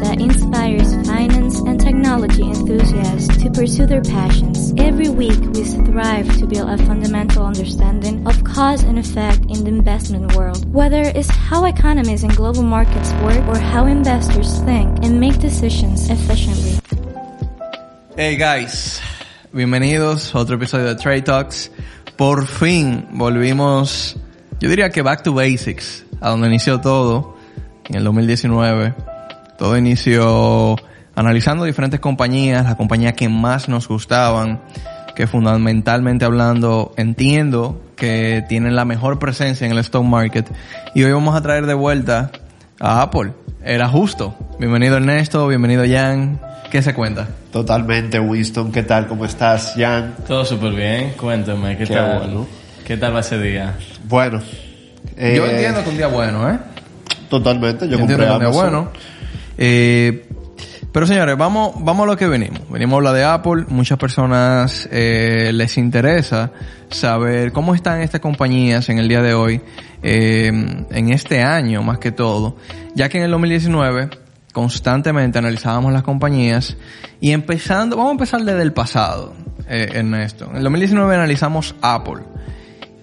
[0.00, 4.72] that inspires finance and technology enthusiasts to pursue their passions.
[4.76, 9.68] Every week, we strive to build a fundamental understanding of cause and effect in the
[9.68, 15.18] investment world, whether it's how economies and global markets work or how investors think and
[15.18, 16.78] make decisions efficiently.
[18.16, 19.00] Hey guys,
[19.52, 21.70] bienvenidos a otro episodio de Trade Talks.
[22.16, 24.16] Por fin volvimos,
[24.60, 27.36] yo diría que back to basics, a donde inició todo,
[27.88, 29.17] en el 2019.
[29.58, 30.76] Todo inició
[31.14, 34.60] analizando diferentes compañías, las compañías que más nos gustaban,
[35.16, 40.46] que fundamentalmente hablando entiendo que tienen la mejor presencia en el stock market.
[40.94, 42.30] Y hoy vamos a traer de vuelta
[42.78, 43.32] a Apple.
[43.64, 44.36] Era justo.
[44.60, 46.40] Bienvenido Ernesto, bienvenido Jan.
[46.70, 47.26] ¿Qué se cuenta?
[47.50, 48.70] Totalmente, Winston.
[48.70, 49.08] ¿Qué tal?
[49.08, 50.14] ¿Cómo estás, Jan?
[50.26, 51.14] Todo súper bien.
[51.18, 52.18] Cuéntame, ¿qué, Qué tal?
[52.18, 52.46] bueno.
[52.86, 53.74] ¿Qué tal va ese día?
[54.04, 54.40] Bueno.
[55.16, 56.58] eh, Yo entiendo que un día bueno, ¿eh?
[57.28, 58.84] Totalmente, yo, Yo compré entiendo que un día Amazon.
[58.84, 59.17] bueno.
[59.58, 60.26] Eh,
[60.92, 62.68] pero señores, vamos, vamos a lo que venimos.
[62.70, 63.66] Venimos a hablar de Apple.
[63.68, 66.50] Muchas personas eh, les interesa
[66.90, 69.60] saber cómo están estas compañías en el día de hoy,
[70.02, 72.56] eh, en este año más que todo,
[72.94, 74.08] ya que en el 2019
[74.52, 76.76] constantemente analizábamos las compañías
[77.20, 79.34] y empezando, vamos a empezar desde el pasado,
[79.68, 80.48] eh, Ernesto.
[80.50, 82.22] En el 2019 analizamos Apple.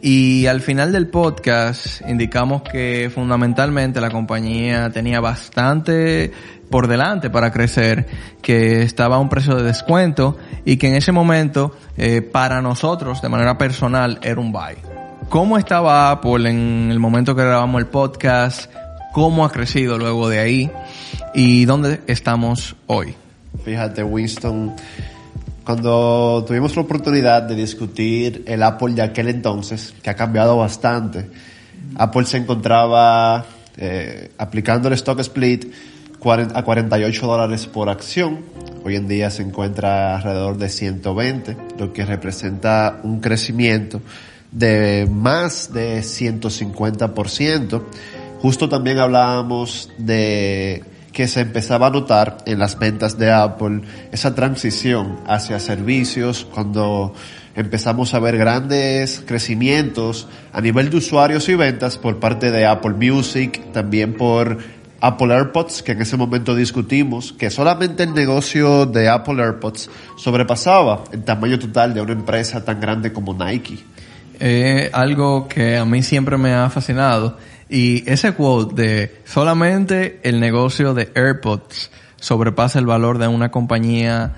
[0.08, 6.32] Y al final del podcast indicamos que fundamentalmente la compañía tenía bastante
[6.70, 8.06] por delante para crecer,
[8.40, 13.20] que estaba a un precio de descuento y que en ese momento eh, para nosotros
[13.24, 14.76] de manera personal era un buy.
[15.30, 18.72] ¿Cómo estaba Apple en el momento que grabamos el podcast?
[19.12, 20.72] ¿Cómo ha crecido luego de ahí?
[21.34, 23.16] ¿Y dónde estamos hoy?
[23.64, 24.76] Fíjate, Winston,
[25.66, 31.26] cuando tuvimos la oportunidad de discutir el Apple de aquel entonces, que ha cambiado bastante,
[31.96, 33.46] Apple se encontraba
[33.78, 35.66] eh, aplicando el stock split
[36.54, 38.40] a 48 dólares por acción.
[38.84, 44.02] Hoy en día se encuentra alrededor de 120, lo que representa un crecimiento
[44.52, 47.84] de más de 150%.
[48.42, 50.84] Justo también hablábamos de
[51.16, 57.14] que se empezaba a notar en las ventas de Apple esa transición hacia servicios cuando
[57.56, 62.96] empezamos a ver grandes crecimientos a nivel de usuarios y ventas por parte de Apple
[62.96, 64.58] Music, también por
[65.00, 71.06] Apple AirPods, que en ese momento discutimos que solamente el negocio de Apple AirPods sobrepasaba
[71.14, 73.80] el tamaño total de una empresa tan grande como Nike.
[74.38, 77.38] Eh, algo que a mí siempre me ha fascinado.
[77.70, 84.34] Y ese quote de solamente el negocio de AirPods sobrepasa el valor de una compañía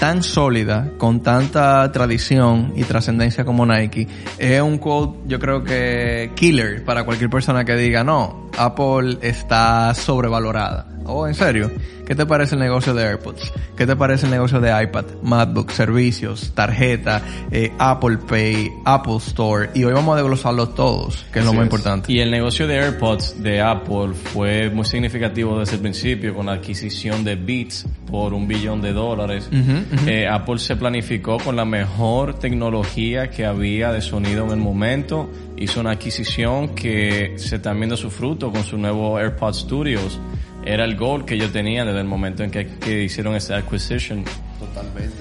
[0.00, 6.32] tan sólida, con tanta tradición y trascendencia como Nike, es un quote yo creo que
[6.34, 10.89] killer para cualquier persona que diga, no, Apple está sobrevalorada.
[11.06, 11.70] Oh, en serio,
[12.06, 13.52] ¿qué te parece el negocio de AirPods?
[13.76, 19.70] ¿Qué te parece el negocio de iPad, MacBook, servicios, tarjeta, eh, Apple Pay, Apple Store?
[19.74, 21.72] Y hoy vamos a desglosarlos todos, que es lo Así más es.
[21.72, 22.12] importante.
[22.12, 26.52] Y el negocio de AirPods de Apple fue muy significativo desde el principio con la
[26.52, 29.48] adquisición de Beats por un billón de dólares.
[30.06, 35.30] Eh, Apple se planificó con la mejor tecnología que había de sonido en el momento.
[35.56, 40.18] Hizo una adquisición que se está viendo su fruto con su nuevo AirPods Studios.
[40.64, 44.24] Era el goal que yo tenía desde el momento en que, que hicieron esa acquisition.
[44.58, 45.16] Totalmente.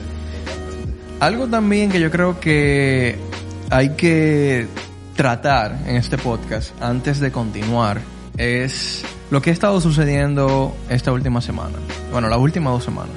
[1.20, 3.18] Algo también que yo creo que
[3.70, 4.68] hay que
[5.16, 8.00] tratar en este podcast antes de continuar
[8.38, 11.78] es lo que ha estado sucediendo esta última semana.
[12.12, 13.16] Bueno, las últimas dos semanas.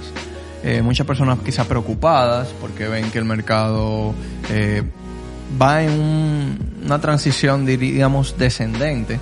[0.64, 4.14] Eh, muchas personas quizá preocupadas porque ven que el mercado
[4.50, 4.82] eh,
[5.60, 9.18] va en un- una transición, diríamos, descendente.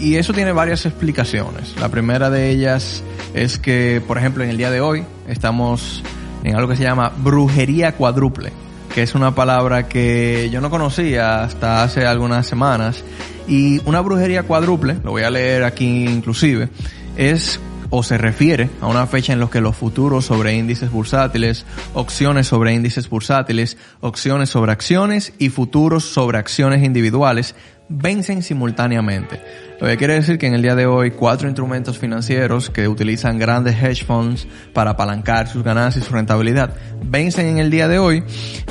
[0.00, 1.74] Y eso tiene varias explicaciones.
[1.78, 3.02] La primera de ellas
[3.34, 6.02] es que, por ejemplo, en el día de hoy estamos
[6.42, 8.50] en algo que se llama brujería cuádruple,
[8.94, 13.04] que es una palabra que yo no conocía hasta hace algunas semanas.
[13.46, 16.70] Y una brujería cuádruple, lo voy a leer aquí inclusive,
[17.18, 17.60] es
[17.90, 22.46] o se refiere a una fecha en la que los futuros sobre índices bursátiles, opciones
[22.46, 27.54] sobre índices bursátiles, opciones sobre acciones y futuros sobre acciones individuales
[27.88, 29.40] vencen simultáneamente.
[29.80, 33.38] Lo que quiere decir que en el día de hoy cuatro instrumentos financieros que utilizan
[33.38, 37.98] grandes hedge funds para apalancar sus ganancias y su rentabilidad vencen en el día de
[37.98, 38.22] hoy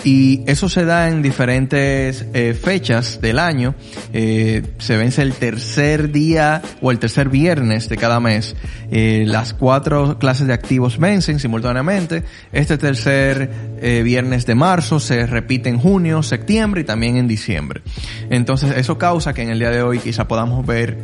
[0.04, 3.74] y eso se da en diferentes eh, fechas del año.
[4.14, 8.56] Eh, se vence el tercer día o el tercer viernes de cada mes.
[8.92, 12.24] Eh, las cuatro clases de activos vencen simultáneamente.
[12.52, 17.82] Este tercer viernes de marzo se repite en junio, septiembre y también en diciembre.
[18.30, 20.99] Entonces eso causa que en el día de hoy quizá podamos ver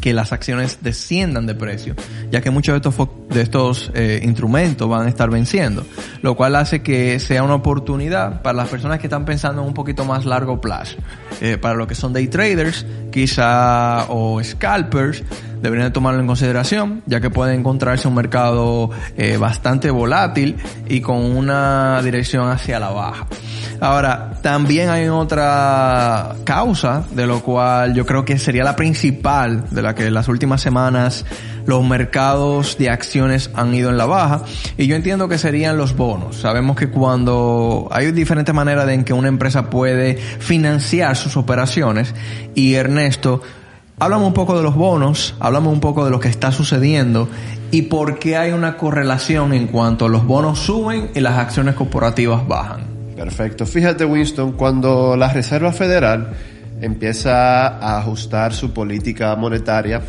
[0.00, 1.94] que las acciones desciendan de precio,
[2.30, 5.84] ya que muchos de estos, de estos eh, instrumentos van a estar venciendo,
[6.22, 9.74] lo cual hace que sea una oportunidad para las personas que están pensando en un
[9.74, 10.96] poquito más largo plazo.
[11.40, 15.22] Eh, para lo que son day traders, quizá, o scalpers,
[15.62, 20.56] deberían tomarlo en consideración, ya que puede encontrarse un mercado eh, bastante volátil
[20.88, 23.26] y con una dirección hacia la baja.
[23.80, 29.82] Ahora, también hay otra causa, de lo cual yo creo que sería la principal, de
[29.82, 31.24] la que las últimas semanas
[31.66, 34.44] los mercados de acciones han ido en la baja,
[34.76, 36.36] y yo entiendo que serían los bonos.
[36.36, 42.14] Sabemos que cuando hay diferentes maneras en que una empresa puede financiar sus operaciones,
[42.54, 43.42] y Ernesto,
[44.02, 47.28] Hablamos un poco de los bonos, hablamos un poco de lo que está sucediendo
[47.70, 52.48] y por qué hay una correlación en cuanto los bonos suben y las acciones corporativas
[52.48, 52.80] bajan.
[53.14, 53.66] Perfecto.
[53.66, 56.30] Fíjate, Winston, cuando la Reserva Federal
[56.80, 60.00] empieza a ajustar su política monetaria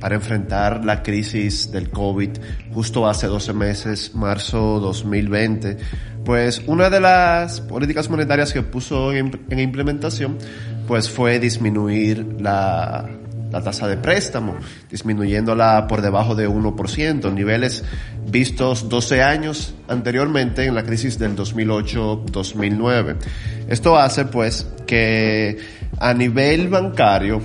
[0.00, 2.30] para enfrentar la crisis del COVID
[2.72, 5.76] justo hace 12 meses, marzo 2020,
[6.24, 10.38] pues una de las políticas monetarias que puso en, implementación
[10.86, 13.08] pues fue disminuir la,
[13.50, 14.56] la tasa de préstamo,
[14.90, 17.84] disminuyéndola por debajo de 1%, niveles
[18.30, 23.16] vistos 12 años anteriormente en la crisis del 2008-2009.
[23.68, 25.58] Esto hace pues que
[25.98, 27.40] a nivel bancario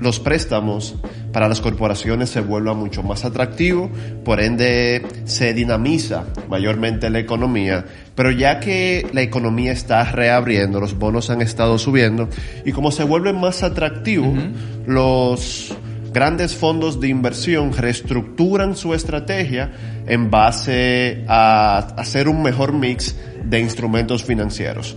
[0.00, 0.96] los préstamos
[1.36, 3.90] para las corporaciones se vuelvan mucho más atractivos,
[4.24, 7.84] por ende se dinamiza mayormente la economía,
[8.14, 12.30] pero ya que la economía está reabriendo, los bonos han estado subiendo
[12.64, 14.32] y como se vuelven más atractivos,
[14.86, 15.76] los
[16.10, 19.72] grandes fondos de inversión reestructuran su estrategia
[20.06, 24.96] en base a hacer un mejor mix de instrumentos financieros.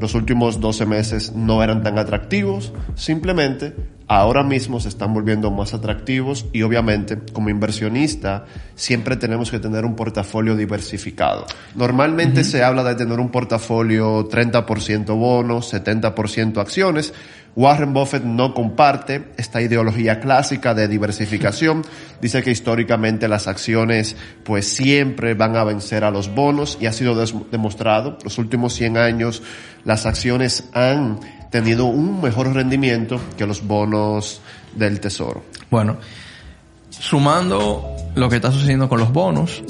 [0.00, 3.74] Los últimos 12 meses no eran tan atractivos, simplemente
[4.06, 9.84] ahora mismo se están volviendo más atractivos y obviamente como inversionista siempre tenemos que tener
[9.84, 11.46] un portafolio diversificado.
[11.74, 17.14] Normalmente se habla de tener un portafolio 30% bonos, 70% acciones.
[17.56, 21.84] Warren Buffett no comparte esta ideología clásica de diversificación.
[22.20, 26.92] Dice que históricamente las acciones pues siempre van a vencer a los bonos y ha
[26.92, 27.14] sido
[27.52, 28.18] demostrado.
[28.24, 29.42] Los últimos 100 años
[29.84, 31.20] las acciones han
[31.54, 34.40] tenido un mejor rendimiento que los bonos
[34.74, 35.44] del tesoro.
[35.70, 35.98] Bueno,
[36.90, 39.62] sumando lo que está sucediendo con los bonos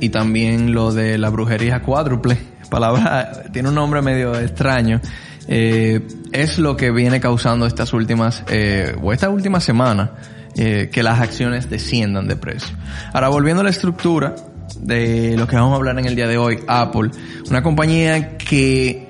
[0.00, 2.36] y también lo de la brujería cuádruple,
[2.70, 5.00] palabra tiene un nombre medio extraño,
[5.46, 10.14] eh, es lo que viene causando estas últimas eh, o esta última semana
[10.56, 12.76] eh, que las acciones desciendan de precio.
[13.12, 14.34] Ahora volviendo a la estructura
[14.80, 17.12] de lo que vamos a hablar en el día de hoy, Apple,
[17.48, 19.07] una compañía que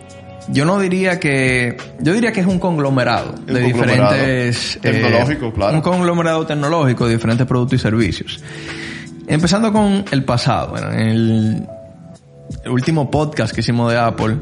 [0.51, 4.77] yo no diría que, yo diría que es un conglomerado de diferentes...
[4.77, 5.75] Eh, tecnológico, claro.
[5.75, 8.43] Un conglomerado tecnológico de diferentes productos y servicios.
[9.27, 11.69] Empezando con el pasado, bueno, en el,
[12.71, 14.39] último podcast que hicimos de Apple,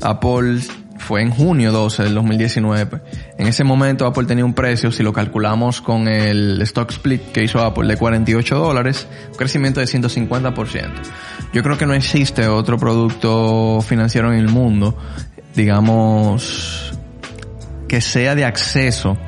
[0.00, 0.60] Apple
[0.98, 3.00] fue en junio 12 del 2019.
[3.36, 7.42] En ese momento Apple tenía un precio, si lo calculamos con el stock split que
[7.42, 10.88] hizo Apple de 48 dólares, un crecimiento de 150%.
[11.52, 14.96] Yo creo que no existe otro producto financiero en el mundo
[15.58, 16.92] digamos,
[17.88, 19.18] que sea de acceso.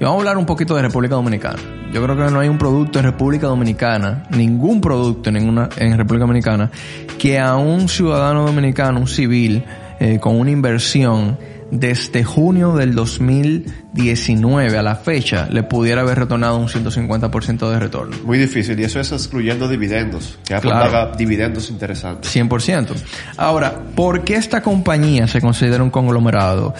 [0.00, 1.58] Y vamos a hablar un poquito de República Dominicana.
[1.92, 5.96] Yo creo que no hay un producto en República Dominicana, ningún producto en, ninguna, en
[5.96, 6.70] República Dominicana,
[7.16, 9.64] que a un ciudadano dominicano, un civil,
[10.00, 11.38] eh, con una inversión
[11.70, 18.16] desde junio del 2019 a la fecha le pudiera haber retornado un 150% de retorno.
[18.24, 22.34] Muy difícil, y eso es excluyendo dividendos, que paga dividendos interesantes.
[22.34, 22.94] 100%.
[23.36, 26.74] Ahora, ¿por qué esta compañía se considera un conglomerado?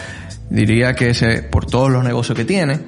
[0.51, 2.81] Diría que es por todos los negocios que tiene,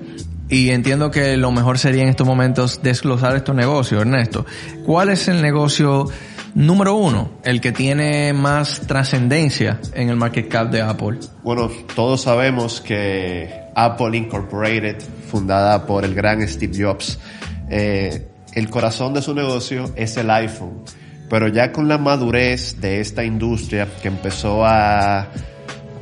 [0.49, 4.45] y entiendo que lo mejor sería en estos momentos desglosar estos negocios, Ernesto.
[4.85, 6.09] ¿Cuál es el negocio
[6.55, 11.19] Número uno, el que tiene más trascendencia en el market cap de Apple.
[11.45, 17.21] Bueno, todos sabemos que Apple Incorporated, fundada por el gran Steve Jobs,
[17.69, 20.83] eh, el corazón de su negocio es el iPhone.
[21.29, 25.29] Pero ya con la madurez de esta industria que empezó a,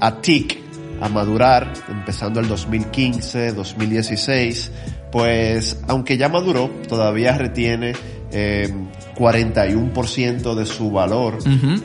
[0.00, 0.58] a tic,
[1.02, 4.72] a madurar, empezando el 2015, 2016,
[5.12, 7.92] pues aunque ya maduró, todavía retiene
[8.30, 8.72] eh,
[9.16, 11.38] 41% de su valor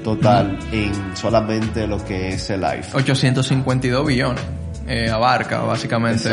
[0.03, 3.01] total en solamente lo que es el iPhone.
[3.01, 4.43] 852 billones.
[4.85, 6.29] Eh, abarca básicamente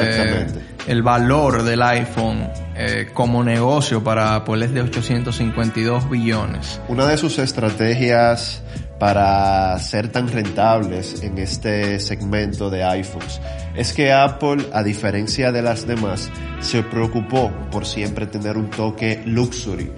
[0.88, 6.80] el valor del iPhone eh, como negocio para Apple es de 852 billones.
[6.88, 8.62] Una de sus estrategias
[9.00, 13.40] para ser tan rentables en este segmento de iPhones
[13.74, 16.30] es que Apple, a diferencia de las demás,
[16.60, 19.90] se preocupó por siempre tener un toque luxury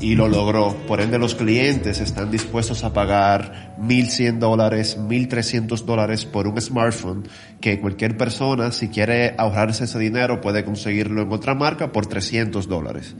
[0.00, 0.76] y lo logró.
[0.86, 7.26] Por ende, los clientes están dispuestos a pagar 1.100 dólares, 1.300 dólares por un smartphone
[7.58, 12.68] que cualquier persona, si quiere ahorrarse ese dinero, puede conseguirlo en otra marca por 300
[12.68, 13.14] dólares.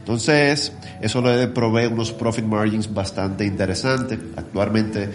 [0.00, 4.18] Entonces, eso le provee unos profit margins bastante interesantes.
[4.36, 5.08] Actualmente,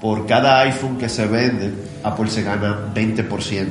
[0.00, 1.72] por cada iPhone que se vende,
[2.02, 3.66] Apple se gana 20%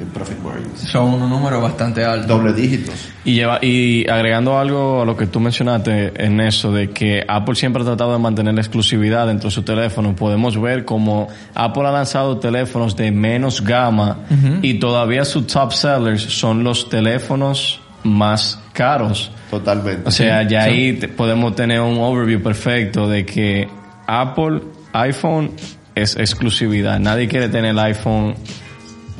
[0.00, 0.80] en profit margins.
[0.80, 2.26] Son unos números bastante altos.
[2.26, 2.94] Doble dígitos.
[3.24, 7.54] Y, lleva, y agregando algo a lo que tú mencionaste en eso, de que Apple
[7.54, 11.86] siempre ha tratado de mantener la exclusividad dentro de su teléfono, podemos ver como Apple
[11.86, 14.18] ha lanzado teléfonos de menos gama
[14.62, 19.30] y todavía sus top sellers son los teléfonos más caros.
[19.50, 20.08] Totalmente.
[20.08, 23.68] O sea, ya ahí podemos tener un overview perfecto de que
[24.06, 24.62] Apple
[24.92, 25.52] iPhone
[25.94, 26.98] es exclusividad.
[26.98, 28.34] Nadie quiere tener el iPhone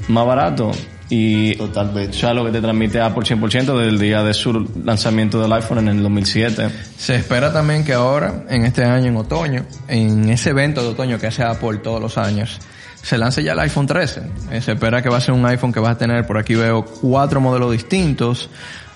[0.09, 0.71] más barato.
[1.11, 2.17] Y Totalmente.
[2.17, 5.79] es lo que te transmite Apple 100% desde el día de su lanzamiento del iPhone
[5.79, 6.69] en el 2007.
[6.99, 11.19] Se espera también que ahora, en este año, en otoño, en ese evento de otoño
[11.19, 12.59] que hace Apple todos los años,
[13.03, 14.23] se lance ya el iPhone 13.
[14.51, 16.55] Eh, se espera que va a ser un iPhone que va a tener, por aquí
[16.55, 18.51] veo, cuatro modelos distintos,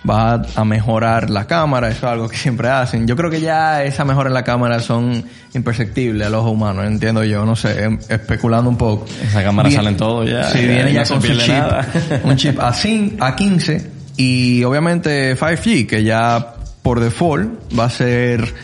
[0.08, 3.06] va a mejorar la cámara, eso es algo que siempre hacen.
[3.06, 7.22] Yo creo que ya esa mejora en la cámara son imperceptibles al ojo humano, entiendo
[7.24, 9.06] yo, no sé, em- especulando un poco.
[9.22, 9.78] Esa cámara Bien.
[9.78, 10.50] sale en todo ya.
[10.50, 11.86] Sí, ya viene ya no con su chip, nada.
[12.24, 17.90] un chip a, cin- a 15 y obviamente 5G, que ya por default va a
[17.90, 18.54] ser,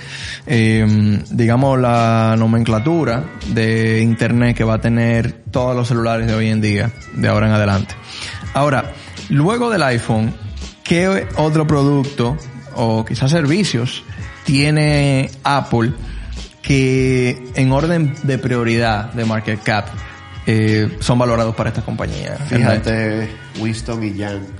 [0.46, 6.48] eh, digamos, la nomenclatura de Internet que va a tener todos los celulares de hoy
[6.48, 7.94] en día, de ahora en adelante.
[8.54, 8.92] Ahora,
[9.28, 10.34] luego del iPhone,
[10.82, 12.36] ¿qué otro producto
[12.74, 14.02] o quizás servicios
[14.44, 15.92] tiene Apple
[16.62, 19.86] que en orden de prioridad de market cap
[20.46, 22.36] eh, son valorados para esta compañía?
[22.48, 23.28] Fíjate,
[23.60, 24.57] Winston y Jan.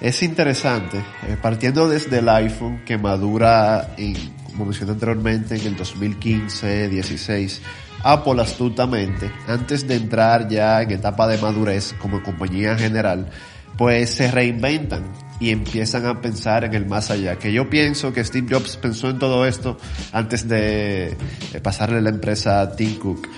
[0.00, 4.14] Es interesante, eh, partiendo desde el iPhone que madura, en,
[4.46, 7.60] como mencioné anteriormente, en el 2015-16,
[8.04, 13.30] Apple astutamente, antes de entrar ya en etapa de madurez como compañía general,
[13.76, 15.04] pues se reinventan
[15.40, 17.38] y empiezan a pensar en el más allá.
[17.38, 19.78] Que yo pienso que Steve Jobs pensó en todo esto
[20.12, 21.16] antes de
[21.62, 23.28] pasarle la empresa a Tim Cook.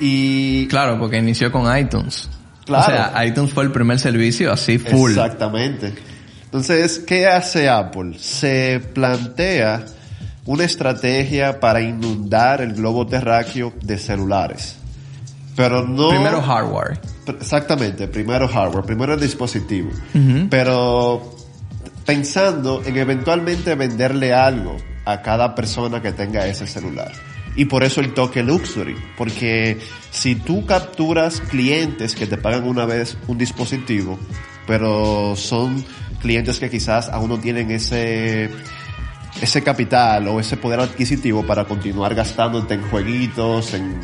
[0.00, 2.28] Y Claro, porque inició con iTunes.
[2.64, 2.84] Claro.
[2.84, 5.10] O sea, iTunes fue el primer servicio así full.
[5.10, 5.94] Exactamente.
[6.44, 8.18] Entonces, ¿qué hace Apple?
[8.18, 9.84] Se plantea
[10.46, 14.76] una estrategia para inundar el globo terráqueo de celulares.
[15.56, 16.10] Pero no...
[16.10, 17.00] Primero hardware.
[17.26, 19.90] Exactamente, primero hardware, primero el dispositivo.
[20.50, 21.34] Pero
[22.04, 27.12] pensando en eventualmente venderle algo a cada persona que tenga ese celular.
[27.56, 29.78] Y por eso el toque luxury, porque
[30.10, 34.18] si tú capturas clientes que te pagan una vez un dispositivo,
[34.66, 35.84] pero son
[36.20, 38.50] clientes que quizás aún no tienen ese
[39.40, 44.00] ese capital o ese poder adquisitivo para continuar gastándote en jueguitos, en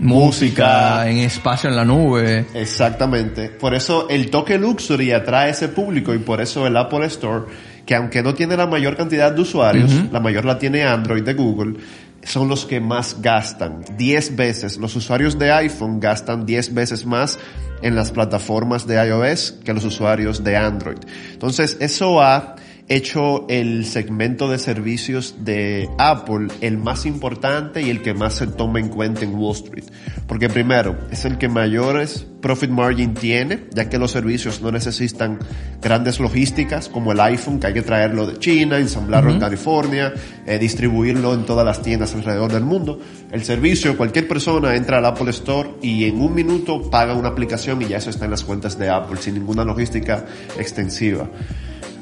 [0.00, 2.46] Música, en espacio en la nube.
[2.54, 3.50] Exactamente.
[3.50, 7.44] Por eso el toque luxury atrae a ese público y por eso el Apple Store,
[7.84, 11.34] que aunque no tiene la mayor cantidad de usuarios, la mayor la tiene Android de
[11.34, 11.74] Google,
[12.22, 13.84] son los que más gastan.
[13.96, 14.76] 10 veces.
[14.76, 17.38] Los usuarios de iPhone gastan 10 veces más
[17.82, 20.98] en las plataformas de iOS que los usuarios de Android.
[21.32, 22.56] Entonces, eso ha
[22.90, 28.48] hecho el segmento de servicios de Apple el más importante y el que más se
[28.48, 29.84] toma en cuenta en Wall Street.
[30.26, 35.38] Porque primero, es el que mayores profit margin tiene, ya que los servicios no necesitan
[35.80, 40.12] grandes logísticas como el iPhone, que hay que traerlo de China, ensamblarlo en California,
[40.44, 42.98] eh, distribuirlo en todas las tiendas alrededor del mundo.
[43.30, 47.80] El servicio, cualquier persona entra al Apple Store y en un minuto paga una aplicación
[47.82, 50.24] y ya eso está en las cuentas de Apple, sin ninguna logística
[50.58, 51.28] extensiva.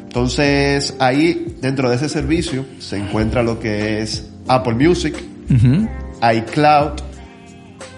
[0.09, 5.15] Entonces, ahí, dentro de ese servicio, se encuentra lo que es Apple Music,
[5.50, 6.93] iCloud,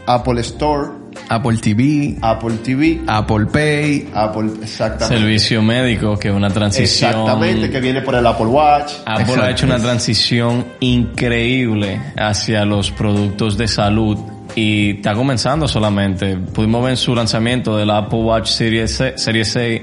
[0.07, 0.89] Apple Store,
[1.29, 4.09] Apple TV, Apple TV, Apple Pay.
[4.13, 5.21] Apple, exactamente.
[5.21, 7.11] Servicio médico, que es una transición.
[7.11, 8.95] Exactamente, que viene por el Apple Watch.
[9.07, 9.43] Apple Exacto.
[9.45, 14.19] ha hecho una transición increíble hacia los productos de salud
[14.57, 16.37] y está comenzando solamente.
[16.37, 19.83] Pudimos ver su lanzamiento del Apple Watch Series, Series 6,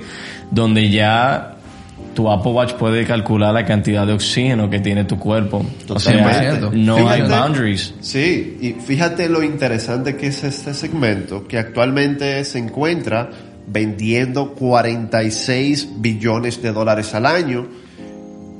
[0.51, 1.56] donde ya
[2.17, 5.63] tu Apple Watch puede calcular la cantidad de oxígeno que tiene tu cuerpo.
[5.87, 6.75] O sea, Totalmente.
[6.75, 7.93] no hay boundaries.
[8.01, 13.29] Sí, y fíjate lo interesante que es este segmento, que actualmente se encuentra
[13.67, 17.67] vendiendo 46 billones de dólares al año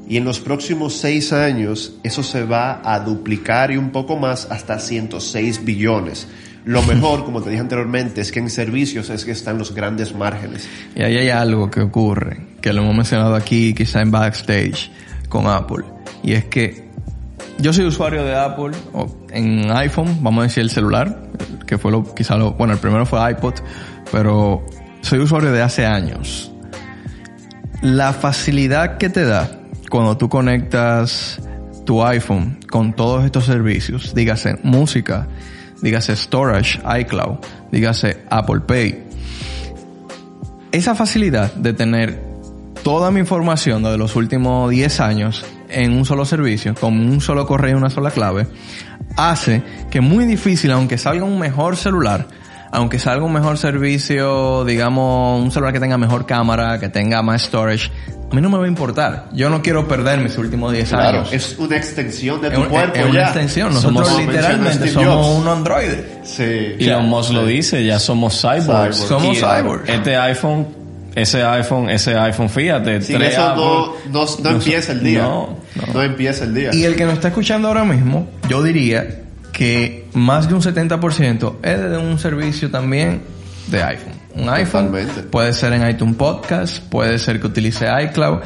[0.08, 4.48] Y en los próximos seis años eso se va a duplicar y un poco más
[4.52, 6.28] hasta 106 billones.
[6.68, 10.14] Lo mejor, como te dije anteriormente, es que en servicios es que están los grandes
[10.14, 10.68] márgenes.
[10.98, 14.92] Y ahí hay algo que ocurre, que lo hemos mencionado aquí, quizá en backstage,
[15.30, 15.86] con Apple.
[16.24, 16.90] Y es que
[17.60, 18.72] yo soy usuario de Apple
[19.30, 21.24] en iPhone, vamos a decir el celular,
[21.66, 23.54] que fue lo, quizá lo, bueno, el primero fue iPod,
[24.12, 24.66] pero
[25.00, 26.52] soy usuario de hace años.
[27.82, 29.50] La facilidad que te da
[29.90, 31.42] cuando tú conectas
[31.86, 35.30] tu iPhone con todos estos servicios, dígase música,
[35.82, 37.38] dígase storage, iCloud,
[37.72, 39.04] dígase Apple Pay.
[40.72, 42.22] Esa facilidad de tener
[42.84, 47.46] toda mi información de los últimos 10 años en un solo servicio, con un solo
[47.46, 48.48] correo y una sola clave,
[49.16, 52.28] hace que muy difícil, aunque salga un mejor celular,
[52.72, 57.44] aunque salga un mejor servicio, digamos, un celular que tenga mejor cámara, que tenga más
[57.44, 57.92] storage,
[58.30, 59.30] a mí no me va a importar.
[59.34, 61.34] Yo no quiero perder mis últimos 10 Claro, años.
[61.34, 63.24] es una extensión de tu Es- cuerpo es una ya.
[63.26, 63.74] extensión.
[63.74, 65.92] Nosotros Como literalmente somos un Android.
[66.24, 66.76] Sí.
[66.80, 68.66] Y Elon Musk lo dice, ya somos cyborgs.
[68.66, 68.98] Cyborgs.
[68.98, 69.90] Somos Y, cyborgs.
[69.90, 70.68] Este iPhone,
[71.16, 73.64] ese iPhone, ese iPhone, fíjate, Sin tres eso Apple-
[74.12, 75.22] no, no, no empieza el día.
[75.24, 75.58] no,
[75.94, 76.02] no.
[76.04, 76.70] empieza el día.
[76.74, 79.22] Y el que nos está escuchando ahora mismo, yo diría
[79.54, 83.22] que más de un 70% es de un servicio también
[83.70, 84.14] de iPhone.
[84.36, 85.24] Un iPhone Totalmente.
[85.24, 88.40] puede ser en iTunes Podcast, puede ser que utilice iCloud.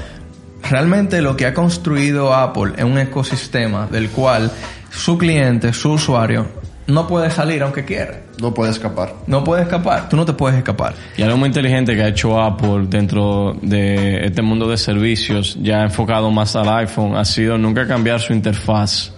[0.70, 4.51] Realmente lo que ha construido Apple es un ecosistema del cual
[4.92, 6.48] su cliente, su usuario,
[6.88, 8.22] no puede salir aunque quiera.
[8.42, 9.13] No puede escapar.
[9.28, 10.10] No puede escapar.
[10.10, 10.94] Tú no te puedes escapar.
[11.16, 15.84] Y algo muy inteligente que ha hecho Apple dentro de este mundo de servicios, ya
[15.84, 19.13] enfocado más al iPhone, ha sido nunca cambiar su interfaz.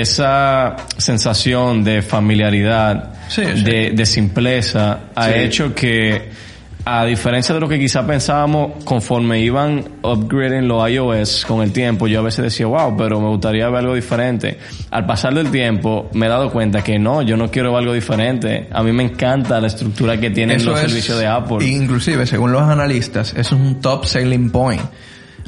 [0.00, 3.62] Esa sensación de familiaridad, Sí, sí.
[3.64, 5.32] De, de simpleza, ha Sí.
[5.36, 6.30] hecho que,
[6.84, 12.06] a diferencia de lo que quizá pensábamos, conforme iban upgrading los iOS con el tiempo,
[12.06, 14.58] yo a veces decía, wow, pero me gustaría ver algo diferente.
[14.92, 17.92] Al pasar del tiempo, me he dado cuenta que no, yo no quiero ver algo
[17.92, 18.68] diferente.
[18.72, 21.66] A mí me encanta la estructura que tienen Eso los es- servicios de Apple.
[21.66, 24.82] Inclusive, según los analistas, eso es un top selling point.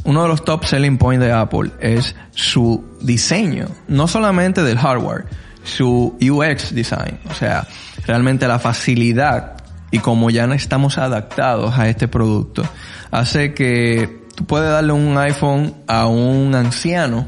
[0.09, 5.27] Uno de los top selling points de Apple es su diseño, no solamente del hardware,
[5.65, 7.69] su UX design, o sea,
[8.07, 9.59] realmente la facilidad
[9.91, 12.63] y como ya no estamos adaptados a este producto,
[13.11, 17.27] hace que tú puedes darle un iPhone a un anciano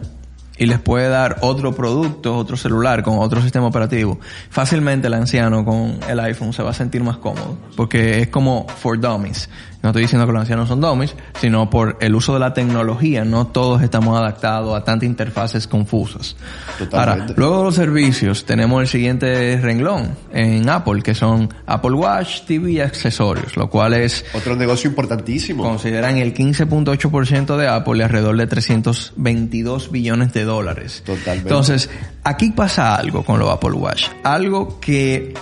[0.56, 4.20] y les puede dar otro producto, otro celular con otro sistema operativo.
[4.50, 8.66] Fácilmente el anciano con el iPhone se va a sentir más cómodo, porque es como
[8.68, 9.48] for dummies.
[9.82, 13.24] No estoy diciendo que los ancianos son dummies, sino por el uso de la tecnología.
[13.24, 16.36] No todos estamos adaptados a tantas interfaces confusas.
[16.78, 17.22] Totalmente.
[17.22, 22.42] Ahora, luego de los servicios, tenemos el siguiente renglón en Apple, que son Apple Watch,
[22.42, 25.62] TV y accesorios, lo cual es Otro negocio importantísimo.
[25.62, 31.02] consideran el 15.8% de Apple y alrededor de 322 billones de dólares.
[31.06, 31.48] Totalmente.
[31.48, 31.88] Entonces,
[32.22, 34.08] aquí pasa algo con los Apple Watch.
[34.24, 35.32] Algo que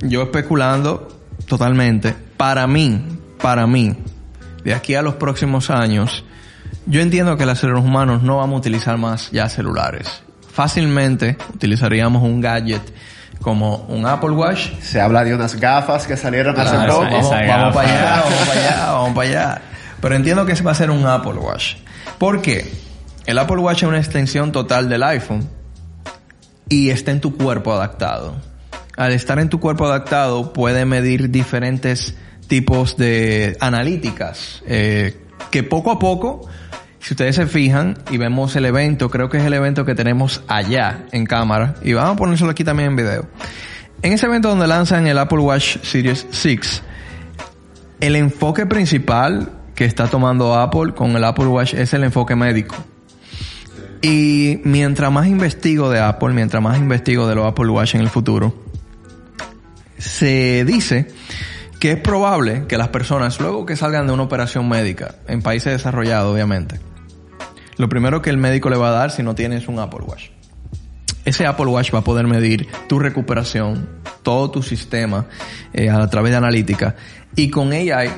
[0.00, 1.08] yo especulando
[1.46, 3.00] totalmente, para mí,
[3.44, 3.94] para mí,
[4.64, 6.24] de aquí a los próximos años,
[6.86, 10.22] yo entiendo que los seres humanos no vamos a utilizar más ya celulares.
[10.50, 12.80] Fácilmente utilizaríamos un gadget
[13.42, 17.00] como un Apple Watch Se habla de unas gafas que salieron hace Ah, poco.
[17.02, 19.62] vamos, vamos para allá, vamos para allá, vamos para allá.
[20.00, 21.74] Pero entiendo que va a ser un Apple Watch.
[22.16, 22.72] ¿Por qué?
[23.26, 25.46] El Apple Watch es una extensión total del iPhone
[26.70, 28.36] y está en tu cuerpo adaptado.
[28.96, 32.14] Al estar en tu cuerpo adaptado puede medir diferentes
[32.46, 35.16] tipos de analíticas eh,
[35.50, 36.48] que poco a poco,
[37.00, 40.42] si ustedes se fijan y vemos el evento, creo que es el evento que tenemos
[40.48, 43.26] allá en cámara y vamos a ponérselo aquí también en video.
[44.02, 46.82] En ese evento donde lanzan el Apple Watch Series 6,
[48.00, 52.76] el enfoque principal que está tomando Apple con el Apple Watch es el enfoque médico.
[54.02, 58.10] Y mientras más investigo de Apple, mientras más investigo de los Apple Watch en el
[58.10, 58.54] futuro,
[59.98, 61.08] se dice
[61.84, 65.70] que es probable que las personas, luego que salgan de una operación médica, en países
[65.74, 66.80] desarrollados obviamente,
[67.76, 70.30] lo primero que el médico le va a dar si no tienes un Apple Watch.
[71.26, 73.86] Ese Apple Watch va a poder medir tu recuperación,
[74.22, 75.26] todo tu sistema
[75.74, 76.96] eh, a través de analítica
[77.36, 78.08] y con AI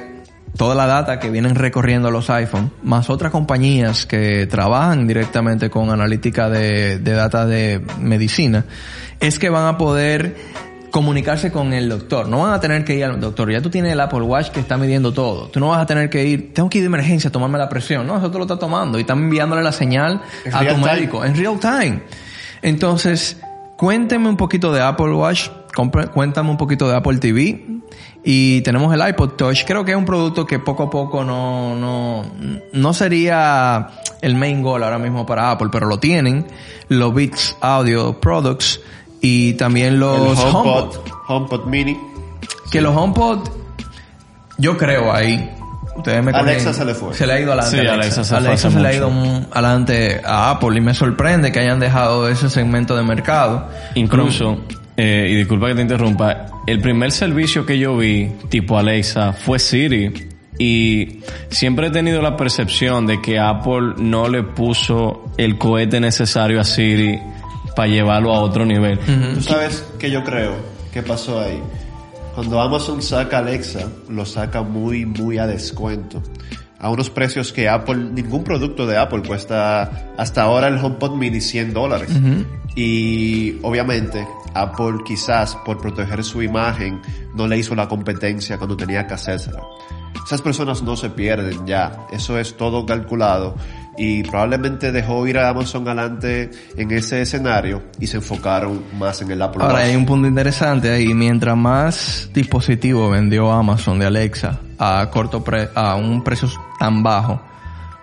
[0.57, 5.91] toda la data que vienen recorriendo los iPhone, más otras compañías que trabajan directamente con
[5.91, 8.65] analítica de, de data de medicina,
[9.19, 10.37] es que van a poder
[10.97, 12.27] comunicarse con el doctor.
[12.27, 13.53] No van a tener que ir al doctor.
[13.53, 15.49] Ya tú tienes el Apple Watch que está midiendo todo.
[15.49, 17.69] Tú no vas a tener que ir, tengo que ir de emergencia a tomarme la
[17.69, 18.07] presión.
[18.07, 20.95] No, eso tú lo estás tomando y están enviándole la señal En a tu time.
[20.95, 22.03] médico en real time.
[22.63, 23.39] Entonces,
[23.77, 25.51] cuénteme un poquito de Apple Watch,
[26.15, 27.63] cuéntame un poquito de Apple TV
[28.25, 29.67] y tenemos el iPod Touch.
[29.67, 32.25] Creo que es un producto que poco a poco no, no,
[32.73, 33.89] no sería
[34.23, 36.47] el main goal ahora mismo para Apple, pero lo tienen,
[36.89, 38.81] los Beats Audio Products
[39.29, 40.97] y también los el HomePod, HomePod.
[41.29, 41.97] HomePod Mini.
[42.71, 43.41] Que los HomePod,
[44.59, 45.51] yo creo ahí,
[45.97, 47.13] ustedes me Alexa se le fue.
[47.15, 47.81] Se le ha ido adelante.
[47.81, 50.81] Sí, Alexa se fue Alexa hace se le ha ido un- adelante a Apple y
[50.81, 53.69] me sorprende que hayan dejado ese segmento de mercado.
[53.95, 54.59] Incluso,
[54.97, 59.59] eh, y disculpa que te interrumpa, el primer servicio que yo vi, tipo Alexa, fue
[59.59, 60.29] Siri.
[60.59, 66.59] Y siempre he tenido la percepción de que Apple no le puso el cohete necesario
[66.61, 67.19] a Siri
[67.77, 68.99] para llevarlo a otro nivel.
[69.35, 70.57] Tú sabes que yo creo
[70.93, 71.63] que pasó ahí.
[72.35, 76.23] Cuando Amazon saca Alexa, lo saca muy, muy a descuento.
[76.79, 81.41] A unos precios que Apple, ningún producto de Apple cuesta hasta ahora el HomePod Mini
[81.41, 82.11] 100 dólares.
[82.77, 87.01] Y obviamente Apple quizás por proteger su imagen
[87.35, 89.63] no le hizo la competencia cuando tenía que hacérsela.
[90.25, 93.55] Esas personas no se pierden ya, eso es todo calculado.
[93.99, 99.31] Y probablemente dejó ir a Amazon adelante en ese escenario y se enfocaron más en
[99.31, 104.61] el Apple Ahora hay un punto interesante ahí, mientras más dispositivos vendió Amazon de Alexa
[104.79, 106.47] a corto pre- a un precio
[106.79, 107.41] tan bajo,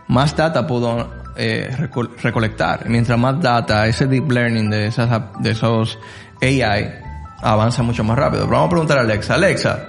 [0.07, 2.87] más data pudo eh, reco- recolectar.
[2.89, 5.97] Mientras más data, ese deep learning de esas de esos
[6.41, 6.93] AI
[7.41, 8.43] avanza mucho más rápido.
[8.43, 9.79] Pero vamos a preguntar a Alexa, Alexa,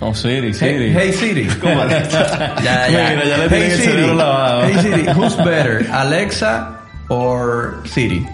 [0.00, 0.92] No, Siri, Hey, Siri.
[0.92, 1.46] hey Siri.
[1.60, 2.54] ¿Cómo Alexa?
[2.62, 4.64] ya, Mira, ya le el cerebro lavado.
[4.64, 8.26] Hey Siri, who's better, Alexa or Siri?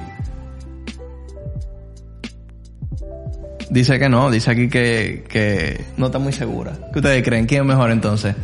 [3.69, 6.73] Dice que no, dice aquí que, que no está muy segura.
[6.93, 7.47] ¿Qué ustedes creen?
[7.47, 8.35] ¿Quién es mejor entonces?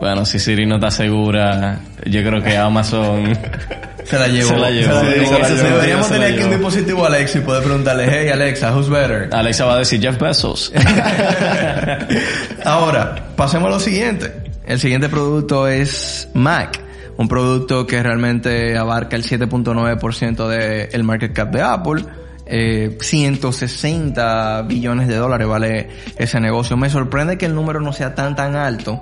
[0.00, 3.32] Bueno, si Siri no está segura, yo creo que Amazon...
[4.04, 4.48] Se la llevó.
[4.48, 4.98] Se la llevó.
[4.98, 5.26] Se la Sí, llevó.
[5.26, 8.28] se la llevó, Deberíamos se la tener aquí un dispositivo Alexa y poder preguntarle, hey
[8.30, 9.28] Alexa, who's better?
[9.32, 10.72] Alexa va a decir Jeff Bezos.
[12.64, 14.32] Ahora, pasemos a lo siguiente.
[14.66, 16.80] El siguiente producto es Mac.
[17.18, 22.04] Un producto que realmente abarca el 7.9% del market cap de Apple.
[22.52, 26.76] Eh, 160 billones de dólares vale ese negocio.
[26.76, 29.00] Me sorprende que el número no sea tan tan alto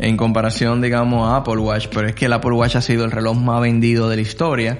[0.00, 3.12] en comparación, digamos, a Apple Watch, pero es que el Apple Watch ha sido el
[3.12, 4.78] reloj más vendido de la historia.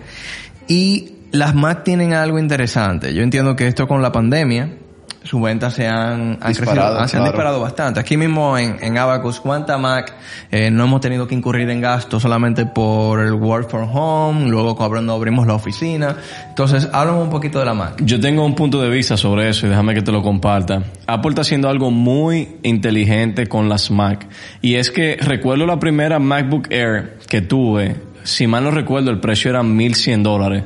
[0.67, 3.15] Y las Mac tienen algo interesante.
[3.15, 4.73] Yo entiendo que esto con la pandemia,
[5.23, 7.25] sus ventas se han, han Disparado, crecido, se han claro.
[7.25, 8.01] disparado bastante.
[8.01, 10.15] Aquí mismo en, en Abacus, ¿cuánta Mac?
[10.51, 14.77] Eh, no hemos tenido que incurrir en gastos solamente por el work from home, luego
[14.77, 16.17] cuando abrimos la oficina.
[16.49, 17.95] Entonces, háblame un poquito de la Mac.
[18.03, 20.83] Yo tengo un punto de vista sobre eso y déjame que te lo comparta.
[21.07, 24.27] Apple está haciendo algo muy inteligente con las Mac.
[24.63, 27.97] Y es que recuerdo la primera MacBook Air que tuve.
[28.23, 30.65] Si mal no recuerdo, el precio era 1100 dólares.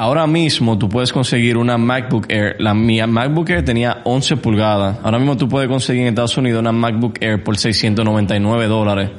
[0.00, 2.54] Ahora mismo tú puedes conseguir una MacBook Air.
[2.60, 4.98] La mía MacBook Air tenía 11 pulgadas.
[5.02, 9.10] Ahora mismo tú puedes conseguir en Estados Unidos una MacBook Air por 699 dólares.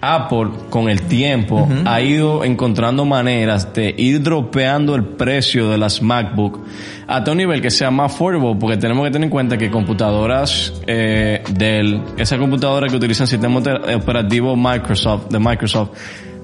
[0.00, 6.00] Apple con el tiempo ha ido encontrando maneras de ir dropeando el precio de las
[6.00, 6.60] MacBook
[7.06, 10.72] hasta un nivel que sea más affordable porque tenemos que tener en cuenta que computadoras
[10.86, 15.90] eh, del esa computadora que utilizan sistema oper- operativo Microsoft de Microsoft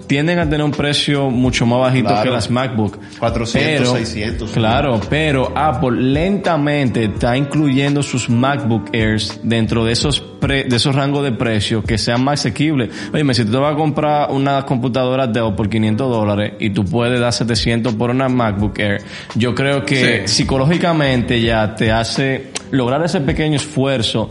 [0.07, 2.23] tienden a tener un precio mucho más bajito Claro.
[2.25, 4.51] que las MacBook 400, Pero- 600.
[4.51, 10.95] claro pero Apple lentamente está incluyendo sus MacBook Airs dentro de esos pre- de esos
[10.95, 12.91] rangos de precio que sean más asequibles.
[13.13, 16.85] Oye, si tú te vas a comprar una computadora Dell por 500 dólares y tú
[16.85, 19.03] puedes dar 700 por una MacBook Air,
[19.37, 20.35] yo creo que Sí.
[20.43, 24.29] psicológicamente ya te hace lograr ese pequeño esfuerzo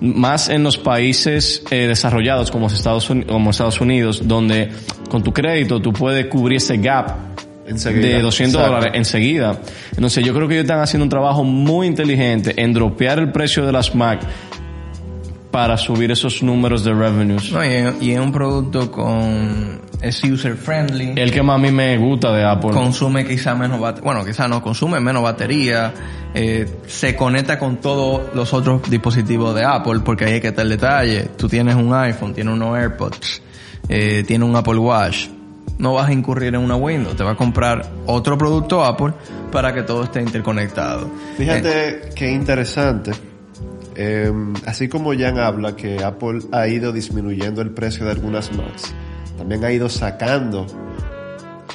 [0.00, 4.70] más en los países eh, desarrollados como Estados, Uni- como Estados Unidos, donde
[5.14, 7.12] con tu crédito tú puedes cubrir ese gap
[7.68, 8.08] Enseguida.
[8.16, 8.74] de 200 Exacto.
[8.74, 9.60] dólares enseguida.
[9.92, 13.64] Entonces yo creo que ellos están haciendo un trabajo muy inteligente en dropear el precio
[13.64, 14.20] de las Mac
[15.52, 17.52] para subir esos números de revenues.
[17.52, 21.12] No, y, es- es un producto con, es user friendly.
[21.14, 22.70] El que más a mí me gusta de Apple.
[22.72, 25.94] consume quizá menos batería, bueno, quizá no, consume menos batería,
[26.34, 30.64] eh, se conecta con todos los otros dispositivos de Apple, porque ahí hay que estar
[30.64, 31.28] el detalle.
[31.36, 33.40] Tú tienes un iPhone, tienes unos AirPods,
[33.88, 35.28] eh, tienes un Apple Watch.
[35.78, 39.12] No vas a incurrir en una Windows, te vas a comprar otro producto Apple
[39.50, 41.06] para que todo esté interconectado.
[41.06, 43.10] Eh, Fíjate qué interesante.
[43.96, 44.32] Eh,
[44.66, 48.92] así como Jan habla que Apple ha ido disminuyendo el precio de algunas Macs,
[49.36, 50.66] también ha ido sacando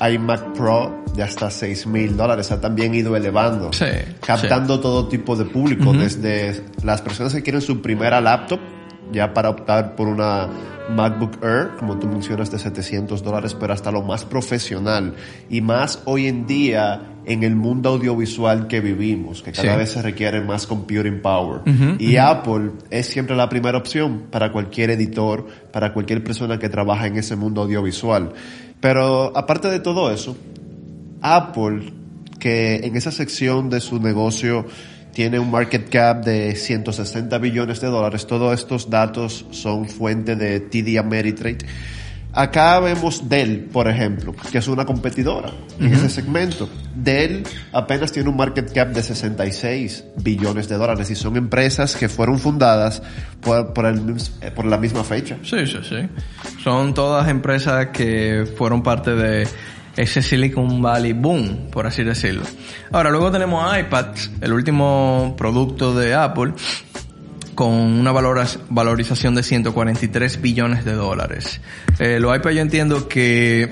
[0.02, 3.86] iMac Pro de hasta 6 mil dólares, ha también ido elevando, Sí,
[4.26, 8.60] captando todo tipo de público, desde las personas que quieren su primera laptop,
[9.12, 10.48] ya para optar por una
[10.96, 15.14] MacBook Air, como tú mencionas, de 700 dólares, pero hasta lo más profesional
[15.50, 19.78] y más hoy en día en el mundo audiovisual que vivimos, que cada Sí.
[19.78, 21.62] vez se requiere más computing power.
[22.00, 27.06] y Apple es siempre la primera opción para cualquier editor, para cualquier persona que trabaja
[27.06, 28.34] en ese mundo audiovisual.
[28.80, 30.36] Pero aparte de todo eso,
[31.22, 31.94] Apple,
[32.40, 34.66] que en esa sección de su negocio
[35.20, 40.62] tiene un market cap de 160 billones de dólares, todos estos datos son fuente de
[40.62, 41.58] TD Ameritrade.
[42.32, 46.70] Acá vemos Dell, por ejemplo, que es una competidora en ese segmento.
[46.96, 52.08] Dell apenas tiene un market cap de 66 billones de dólares y son empresas que
[52.08, 53.04] fueron fundadas
[53.42, 54.16] por, por, el,
[54.56, 55.36] por la misma fecha.
[55.44, 55.98] Sí, sí, sí.
[56.64, 59.46] Son todas empresas que fueron parte de
[60.00, 62.44] ese Silicon Valley boom, por así decirlo.
[62.92, 66.54] Ahora, luego tenemos iPad, el último producto de Apple,
[67.54, 71.60] con una valorización de 143 billones de dólares.
[72.00, 73.70] Eh, los iPad yo entiendo que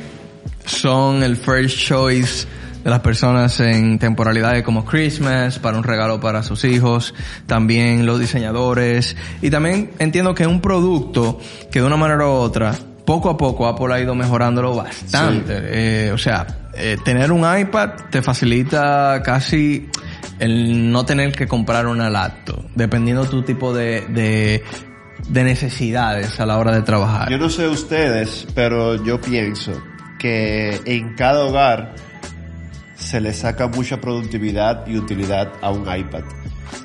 [0.65, 2.45] son el first choice
[2.83, 7.13] de las personas en temporalidades como Christmas, para un regalo para sus hijos,
[7.45, 11.39] también los diseñadores, y también entiendo que es un producto
[11.71, 12.75] que de una manera u otra,
[13.07, 15.53] poco a poco Apple ha ido mejorándolo bastante.
[15.57, 19.89] Eh, o sea, eh, tener un iPad te facilita casi
[20.39, 24.61] el no tener que comprar una laptop, dependiendo tu tipo de, de,
[25.29, 27.31] de necesidades a la hora de trabajar.
[27.31, 29.81] Yo no sé ustedes, pero yo pienso
[30.19, 31.95] que en cada hogar
[32.95, 36.23] se le saca mucha productividad y utilidad a un iPad.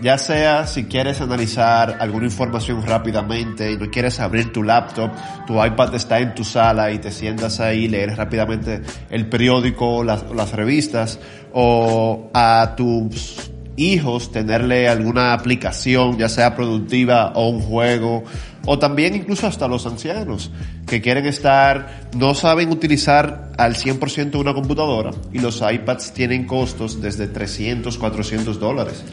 [0.00, 5.10] Ya sea si quieres analizar alguna información rápidamente y no quieres abrir tu laptop,
[5.46, 10.24] tu iPad está en tu sala y te sientas ahí, leer rápidamente el periódico, las,
[10.34, 11.20] las revistas,
[11.52, 18.24] o a tus hijos tenerle alguna aplicación, ya sea productiva o un juego,
[18.66, 20.50] o también incluso hasta los ancianos
[20.86, 27.00] que quieren estar, no saben utilizar al 100% una computadora y los iPads tienen costos
[27.00, 29.04] desde 300, 400 dólares.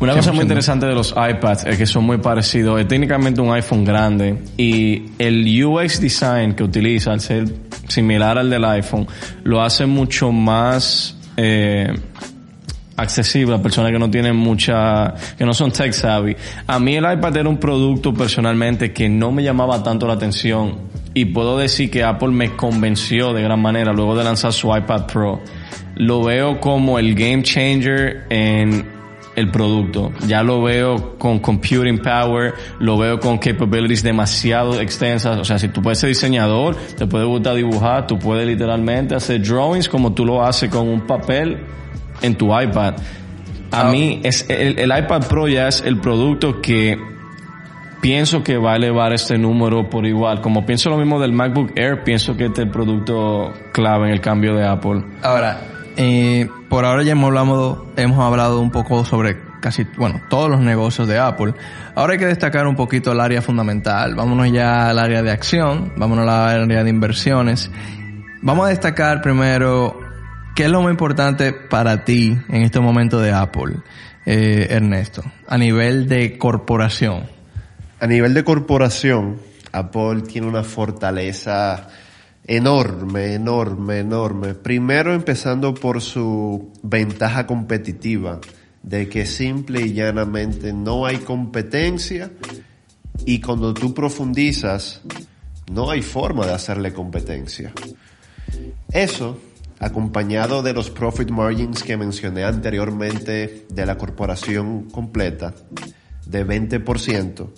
[0.00, 3.52] Una cosa muy interesante de los iPads es que son muy parecidos, es técnicamente un
[3.52, 7.46] iPhone grande y el UX design que utiliza al ser
[7.88, 9.06] similar al del iPhone
[9.44, 11.92] lo hace mucho más eh,
[12.96, 16.36] accesible a personas que no tienen mucha, que no son tech savvy.
[16.66, 20.78] A mí el iPad era un producto personalmente que no me llamaba tanto la atención
[21.14, 25.06] y puedo decir que Apple me convenció de gran manera luego de lanzar su iPad
[25.06, 25.40] Pro.
[25.94, 28.95] Lo veo como el game changer en
[29.36, 30.12] el producto.
[30.26, 35.38] Ya lo veo con computing power, lo veo con capabilities demasiado extensas.
[35.38, 39.42] O sea, si tú puedes ser diseñador, te puede gustar dibujar, tú puedes literalmente hacer
[39.42, 41.58] drawings como tú lo haces con un papel
[42.22, 42.94] en tu iPad.
[43.70, 43.90] A ah.
[43.90, 46.98] mí, es el, iPad Pro ya es el producto que
[48.00, 50.40] pienso que va a elevar este número por igual.
[50.40, 54.12] Como pienso lo mismo del MacBook Air, pienso que este es el producto clave en
[54.14, 55.04] el cambio de Apple.
[55.22, 55.60] Ahora,
[55.96, 60.60] eh, por ahora ya hemos hablado, hemos hablado un poco sobre casi, bueno, todos los
[60.60, 61.54] negocios de Apple.
[61.94, 64.14] Ahora hay que destacar un poquito el área fundamental.
[64.14, 67.70] Vámonos ya al área de acción, vámonos al área de inversiones.
[68.42, 70.06] Vamos a destacar primero
[70.56, 73.76] ¿Qué es lo más importante para ti en este momento de Apple,
[74.24, 77.26] eh, Ernesto, a nivel de corporación?
[78.00, 79.36] A nivel de corporación,
[79.70, 81.88] Apple tiene una fortaleza
[82.46, 84.54] enorme, enorme, enorme.
[84.54, 88.40] Primero empezando por su ventaja competitiva,
[88.82, 92.30] de que simple y llanamente no hay competencia
[93.24, 95.02] y cuando tú profundizas,
[95.72, 97.72] no hay forma de hacerle competencia.
[98.92, 99.38] Eso
[99.80, 105.52] acompañado de los profit margins que mencioné anteriormente de la corporación completa,
[106.24, 107.48] de 20%,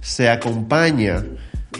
[0.00, 1.24] se acompaña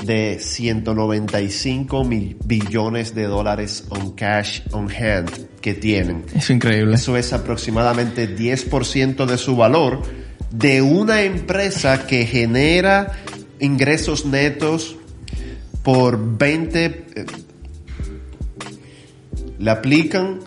[0.04, 5.30] de 195 mil billones de dólares on cash on hand
[5.60, 6.24] que tienen.
[6.34, 6.94] Es increíble.
[6.96, 10.02] Eso es aproximadamente 10% de su valor
[10.50, 13.12] de una empresa que genera
[13.60, 14.96] ingresos netos
[15.82, 17.04] por 20
[19.58, 20.40] le aplican,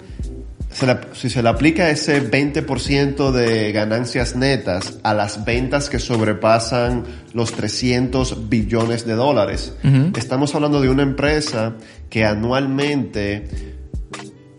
[1.13, 7.03] si se le aplica ese 20% de ganancias netas a las ventas que sobrepasan
[7.34, 9.73] los 300 billones de dólares,
[10.15, 11.75] estamos hablando de una empresa
[12.10, 13.47] que anualmente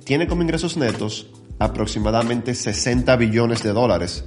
[0.05, 4.25] tiene como ingresos netos aproximadamente 60 billones de dólares,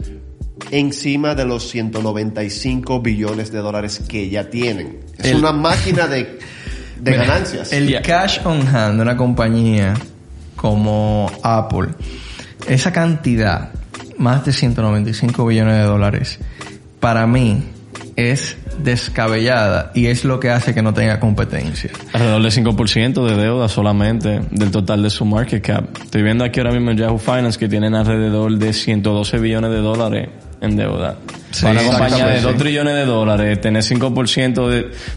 [0.69, 4.99] encima de los 195 billones de dólares que ya tienen.
[5.17, 6.39] Es una máquina de,
[6.99, 7.73] de ganancias.
[7.73, 9.95] El cash on hand de una compañía
[10.61, 11.89] como Apple,
[12.67, 13.71] esa cantidad,
[14.19, 16.39] más de 195 billones de dólares,
[16.99, 17.63] para mí
[18.15, 21.89] es descabellada y es lo que hace que no tenga competencia.
[22.13, 25.85] Alrededor del 5% de deuda solamente del total de su market cap.
[25.99, 29.77] Estoy viendo aquí ahora mismo en Yahoo Finance que tienen alrededor de 112 billones de
[29.77, 30.29] dólares
[30.61, 31.15] en deuda.
[31.59, 34.69] Para una compañía de 2 trillones de dólares, tener 5%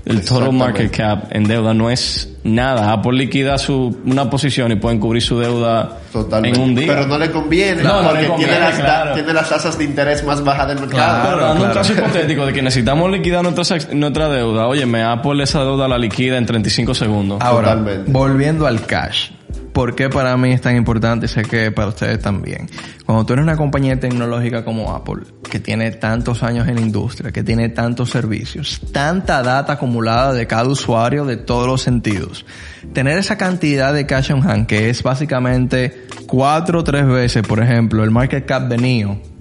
[0.04, 2.92] del total market cap en deuda no es nada.
[2.92, 6.58] Apple liquida su, una posición y pueden cubrir su deuda Totalmente.
[6.58, 6.86] en un día.
[6.86, 9.14] Pero no le conviene, No, no porque le conviene, tiene, las, claro.
[9.14, 11.22] tiene las tasas de interés más bajas del mercado.
[11.22, 11.40] Claro.
[11.40, 11.68] Dando claro.
[11.70, 15.88] un caso hipotético de que necesitamos liquidar nuestra, nuestra deuda, oye, me Apple esa deuda
[15.88, 17.38] la liquida en 35 segundos.
[17.40, 18.12] Ahora, Totalmente.
[18.12, 19.30] volviendo al cash.
[19.74, 21.26] ¿Por qué para mí es tan importante?
[21.26, 22.70] Y sé que para ustedes también.
[23.04, 27.32] Cuando tú eres una compañía tecnológica como Apple, que tiene tantos años en la industria,
[27.32, 32.46] que tiene tantos servicios, tanta data acumulada de cada usuario de todos los sentidos,
[32.92, 37.60] tener esa cantidad de cash on hand, que es básicamente cuatro o tres veces, por
[37.60, 39.33] ejemplo, el market cap de NIO,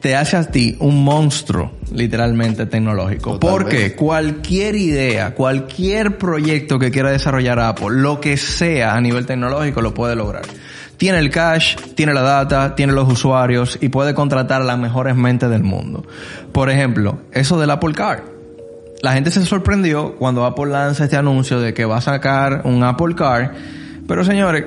[0.00, 3.38] te hace a ti un monstruo, literalmente tecnológico.
[3.38, 3.64] Totalmente.
[3.64, 9.82] Porque cualquier idea, cualquier proyecto que quiera desarrollar Apple, lo que sea a nivel tecnológico,
[9.82, 10.42] lo puede lograr.
[10.96, 15.16] Tiene el cash, tiene la data, tiene los usuarios y puede contratar a las mejores
[15.16, 16.04] mentes del mundo.
[16.52, 18.24] Por ejemplo, eso del Apple Car.
[19.02, 22.84] La gente se sorprendió cuando Apple lanza este anuncio de que va a sacar un
[22.84, 23.54] Apple Car.
[24.06, 24.64] Pero señores,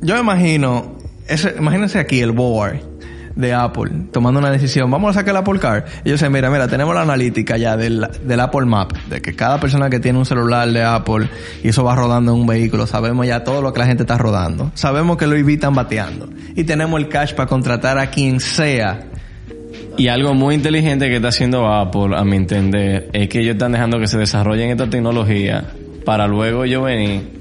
[0.00, 0.96] yo me imagino,
[1.26, 2.95] ese, imagínense aquí el board
[3.36, 5.84] de Apple tomando una decisión, vamos a sacar el Apple Car.
[6.04, 9.60] Ellos dicen, mira, mira, tenemos la analítica ya del, del Apple Map, de que cada
[9.60, 11.28] persona que tiene un celular de Apple
[11.62, 14.18] y eso va rodando en un vehículo, sabemos ya todo lo que la gente está
[14.18, 14.72] rodando.
[14.74, 16.28] Sabemos que lo evitan bateando.
[16.54, 19.06] Y tenemos el cash para contratar a quien sea.
[19.98, 23.72] Y algo muy inteligente que está haciendo Apple, a mi entender, es que ellos están
[23.72, 25.64] dejando que se desarrollen esta tecnología
[26.04, 27.35] para luego yo venir.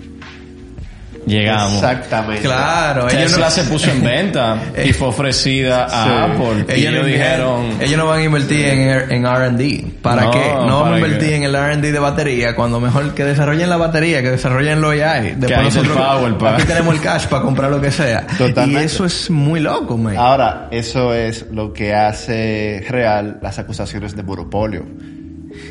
[1.25, 1.73] Llegamos.
[1.75, 2.41] Exactamente.
[2.43, 6.09] Claro, ellos Tesla no, se puso en venta y fue ofrecida a Sí.
[6.33, 6.75] Apple.
[6.75, 9.87] ellos dijeron, ellos no van a invertir en, en R&D.
[10.01, 10.39] ¿Para No, qué?
[10.39, 11.35] No vamos a ¿para invertir qué?
[11.37, 15.35] en el R&D de batería cuando mejor que desarrollen la batería, que desarrollen lo AI.
[15.37, 16.55] Después nosotros power, pa.
[16.55, 18.25] aquí tenemos el cash para comprar lo que sea.
[18.37, 18.81] Totalmente.
[18.81, 20.15] Y eso es muy loco, man.
[20.17, 24.85] Ahora, eso es lo que hace real las acusaciones de monopolio.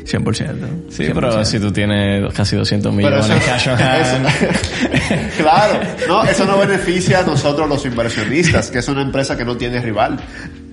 [0.05, 0.89] 100%.
[0.89, 5.15] sí, pero si tú tienes casi 200 Pero millones eso, de cash on hand, eso-
[5.43, 9.55] claro, no, eso no beneficia a nosotros los inversionistas, que es una empresa que no
[9.57, 10.17] tiene rival,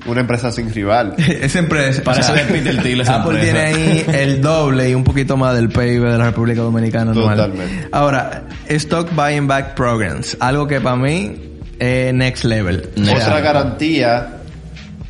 [0.06, 1.14] una empresa sin rival.
[1.18, 2.02] Esa empresa.
[2.02, 3.76] Parece de Peter Thiel esa Apple empresa.
[3.76, 7.36] tiene ahí el doble y un poquito más del PIB de la República Dominicana anual.
[7.36, 7.88] Totalmente.
[7.92, 10.36] Ahora, Stock Buying Back Programs.
[10.40, 11.36] Algo que para mí
[11.78, 12.88] es next level.
[13.00, 14.38] O sea, Otra garantía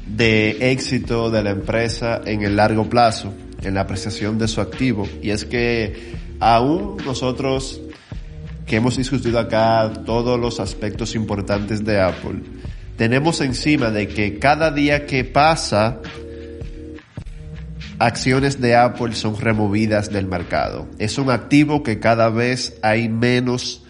[0.07, 3.33] de éxito de la empresa en el largo plazo,
[3.63, 7.81] en la apreciación de su activo, y es que aún nosotros
[8.67, 12.41] que hemos discutido acá todos los aspectos importantes de Apple,
[12.97, 15.99] tenemos encima de que cada día que pasa,
[17.99, 20.89] acciones de Apple son removidas del mercado.
[20.99, 23.85] Es un activo que cada vez hay menos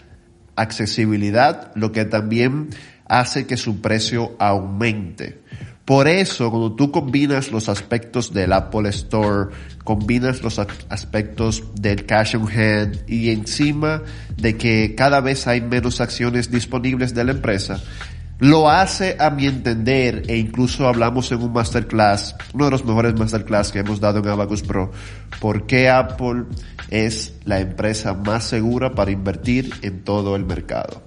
[0.57, 2.69] accesibilidad, lo que también
[3.07, 5.41] hace que su precio aumente.
[5.85, 9.51] Por eso, cuando tú combinas los aspectos del Apple Store,
[9.83, 14.03] combinas los aspectos del cash on hand y encima
[14.37, 17.81] de que cada vez hay menos acciones disponibles de la empresa,
[18.39, 23.15] lo hace a mi entender, e incluso hablamos en un masterclass, uno de los mejores
[23.15, 24.91] masterclass que hemos dado en Abacus Pro,
[25.41, 26.45] por qué Apple
[26.91, 31.03] es la empresa más segura para invertir en todo el mercado.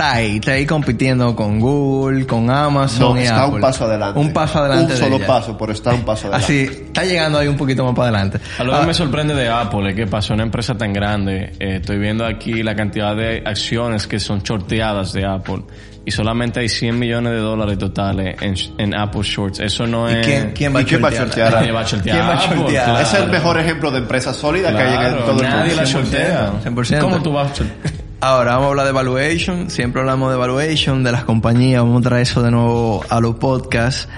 [0.00, 3.56] Está ahí, está ahí compitiendo con Google, con Amazon No, y está Apple.
[3.56, 4.18] un paso adelante.
[4.18, 4.84] Un paso adelante.
[4.84, 5.26] Un de solo ella.
[5.26, 6.44] paso, pero está un paso adelante.
[6.46, 8.40] Así, está llegando ahí un poquito más para adelante.
[8.58, 11.52] Algo Ah, que me sorprende de Apple es que pasó una empresa tan grande.
[11.58, 15.64] eh, estoy viendo aquí la cantidad de acciones que son shorteadas de Apple.
[16.06, 19.60] Y solamente hay 100 millones de dólares totales en, en Apple Shorts.
[19.60, 20.26] Eso no ¿Y es...
[20.26, 21.28] quién, quién va ¿Y a quién va a shortear?
[21.50, 21.52] shortear?
[21.60, 22.84] Nadie va a shortear ¿Quién va a Apple, shortear?
[22.86, 23.00] claro.
[23.00, 25.82] Es el mejor ejemplo de empresa sólida que hay en Claro, todo el nadie mundo.
[25.82, 26.52] la shortea.
[26.64, 27.00] 100%.
[27.02, 27.99] ¿Cómo tú vas a shortear?
[28.22, 29.70] Ahora vamos a hablar de valuation.
[29.70, 31.82] Siempre hablamos de valuation, de las compañías.
[31.82, 34.08] Vamos a traer eso de nuevo a los podcasts.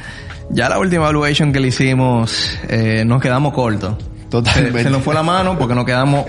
[0.50, 3.94] Ya la última valuation que le hicimos, eh, nos quedamos cortos.
[4.28, 4.78] Totalmente.
[4.78, 6.26] Se, se nos fue la mano porque nos quedamos,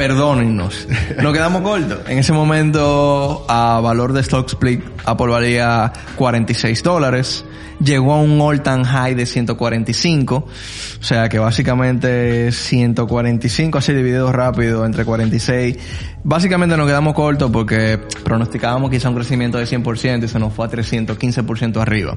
[0.00, 0.88] perdónennos,
[1.22, 1.98] nos quedamos cortos.
[2.08, 7.44] En ese momento, a valor de stock split, Apple valía 46 dólares.
[7.84, 10.36] Llegó a un all time high de 145.
[10.36, 15.76] O sea que básicamente 145 así dividido rápido entre 46.
[16.24, 20.64] Básicamente nos quedamos cortos porque pronosticábamos quizá un crecimiento de 100% y se nos fue
[20.64, 22.16] a 315% arriba.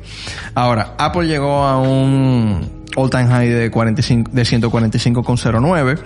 [0.56, 6.00] Ahora, Apple llegó a un all time high de 45, de 145,09.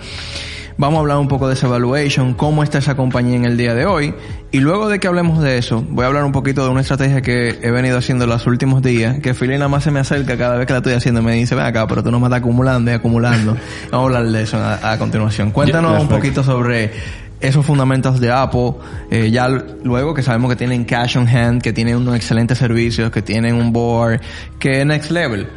[0.78, 3.74] Vamos a hablar un poco de esa evaluation, cómo está esa compañía en el día
[3.74, 4.14] de hoy.
[4.52, 7.20] Y luego de que hablemos de eso, voy a hablar un poquito de una estrategia
[7.20, 10.56] que he venido haciendo los últimos días, que Philly nada más se me acerca cada
[10.56, 12.38] vez que la estoy haciendo y me dice, ven acá, pero tú no me estás
[12.38, 13.56] acumulando y acumulando.
[13.90, 15.50] Vamos a hablar de eso a, a continuación.
[15.50, 16.92] Cuéntanos un poquito sobre
[17.40, 18.74] esos fundamentos de Apple,
[19.10, 23.10] eh, ya luego que sabemos que tienen cash on hand, que tienen unos excelentes servicios,
[23.10, 24.20] que tienen un board,
[24.60, 25.48] que es next level.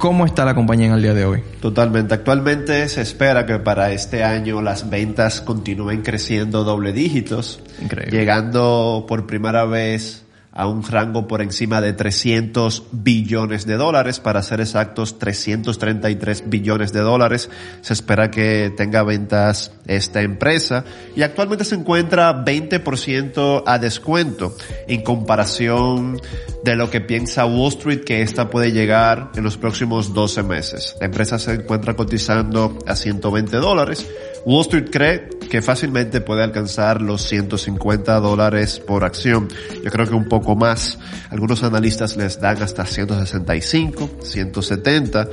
[0.00, 1.42] Cómo está la compañía en el día de hoy.
[1.60, 2.14] Totalmente.
[2.14, 8.18] Actualmente se espera que para este año las ventas continúen creciendo doble dígitos, Increíble.
[8.18, 14.42] llegando por primera vez a un rango por encima de 300 billones de dólares, para
[14.42, 17.50] ser exactos 333 billones de dólares.
[17.82, 20.84] Se espera que tenga ventas esta empresa
[21.14, 24.54] y actualmente se encuentra 20% a descuento
[24.88, 26.20] en comparación
[26.64, 30.96] de lo que piensa Wall Street que esta puede llegar en los próximos 12 meses.
[31.00, 34.06] La empresa se encuentra cotizando a 120 dólares.
[34.44, 39.48] Wall Street cree que fácilmente puede alcanzar los 150 dólares por acción.
[39.84, 40.98] Yo creo que un poco más.
[41.28, 45.28] Algunos analistas les dan hasta 165, 170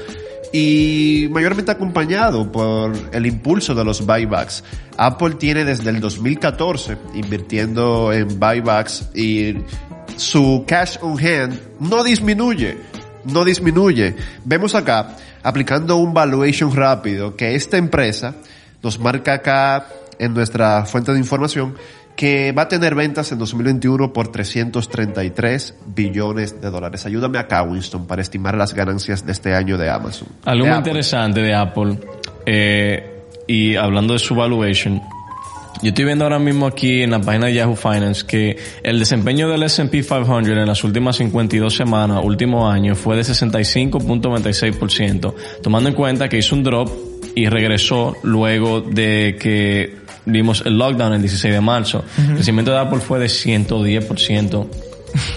[0.51, 4.63] y mayormente acompañado por el impulso de los buybacks.
[4.97, 9.55] Apple tiene desde el 2014 invirtiendo en buybacks y
[10.15, 12.77] su cash on hand no disminuye,
[13.25, 14.15] no disminuye.
[14.45, 18.33] Vemos acá, aplicando un valuation rápido, que esta empresa
[18.81, 19.85] nos marca acá
[20.19, 21.75] en nuestra fuente de información
[22.15, 27.05] que va a tener ventas en 2021 por 333 billones de dólares.
[27.05, 30.27] Ayúdame acá, Winston, para estimar las ganancias de este año de Amazon.
[30.43, 30.89] Algo De muy Apple.
[30.89, 31.99] interesante de Apple,
[32.45, 34.99] eh, y hablando de su valuation,
[35.83, 39.47] yo estoy viendo ahora mismo aquí en la página de Yahoo Finance que el desempeño
[39.47, 45.95] del S&P 500 en las últimas 52 semanas, último año, fue de 65.96%, tomando en
[45.95, 46.89] cuenta que hizo un drop
[47.35, 52.03] y regresó luego de que vimos el lockdown el 16 de marzo.
[52.17, 54.67] El crecimiento de Apple fue de 110%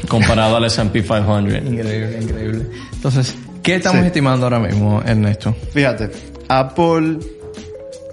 [0.08, 1.54] comparado al S&P 500.
[1.72, 2.66] Increíble, increíble.
[2.92, 4.06] Entonces, ¿qué estamos Sí.
[4.08, 5.54] estimando ahora mismo, Ernesto?
[5.72, 6.10] Fíjate,
[6.48, 7.18] Apple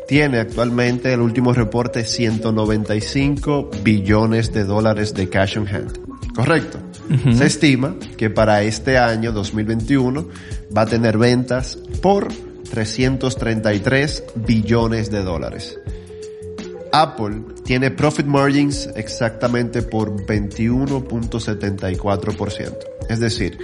[0.07, 5.99] tiene actualmente el último reporte 195 billones de dólares de cash on hand.
[6.33, 6.77] Correcto.
[7.33, 10.27] Se estima que para este año 2021
[10.75, 12.27] va a tener ventas por
[12.69, 15.77] 333 billones de dólares.
[16.91, 22.77] Apple tiene profit margins exactamente por 21.74%.
[23.09, 23.57] Es decir,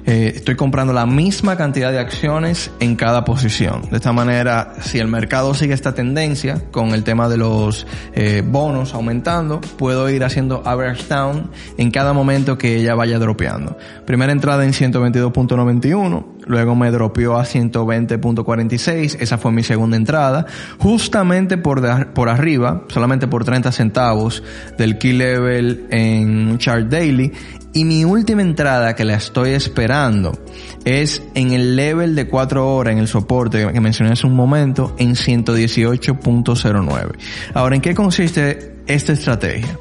[0.06, 3.90] Eh, estoy comprando la misma cantidad de acciones en cada posición.
[3.90, 8.44] De esta manera, si el mercado sigue esta tendencia con el tema de los eh,
[8.46, 13.76] bonos aumentando, puedo ir haciendo average down en cada momento que ella vaya dropeando.
[14.06, 20.46] Primera entrada en 122.91, luego me dropeó a 120.46, esa fue mi segunda entrada,
[20.80, 24.44] justamente por, de- por arriba, solamente por 30 centavos
[24.78, 27.32] del key level en chart daily,
[27.74, 30.38] y mi última entrada que la estoy esperando
[30.84, 34.94] es en el level de 4 horas, en el soporte que mencioné hace un momento,
[35.00, 37.12] en 118.09.
[37.54, 39.78] Ahora, ¿en qué consiste esta estrategia?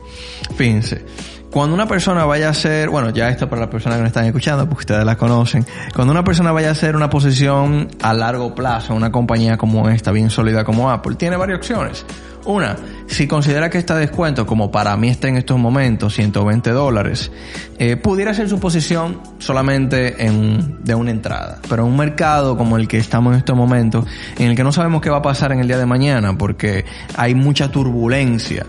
[0.55, 1.05] Fíjense.
[1.51, 4.25] Cuando una persona vaya a hacer, bueno, ya esto para las personas que me están
[4.25, 8.55] escuchando, porque ustedes la conocen, cuando una persona vaya a hacer una posición a largo
[8.55, 12.07] plazo, una compañía como esta, bien sólida como Apple, tiene varias opciones.
[12.45, 12.77] Una,
[13.07, 17.31] si considera que está descuento, como para mí está en estos momentos, 120 dólares,
[17.79, 21.59] eh, pudiera ser su posición solamente en, de una entrada.
[21.69, 24.07] Pero en un mercado como el que estamos en estos momentos,
[24.39, 26.85] en el que no sabemos qué va a pasar en el día de mañana, porque
[27.17, 28.67] hay mucha turbulencia,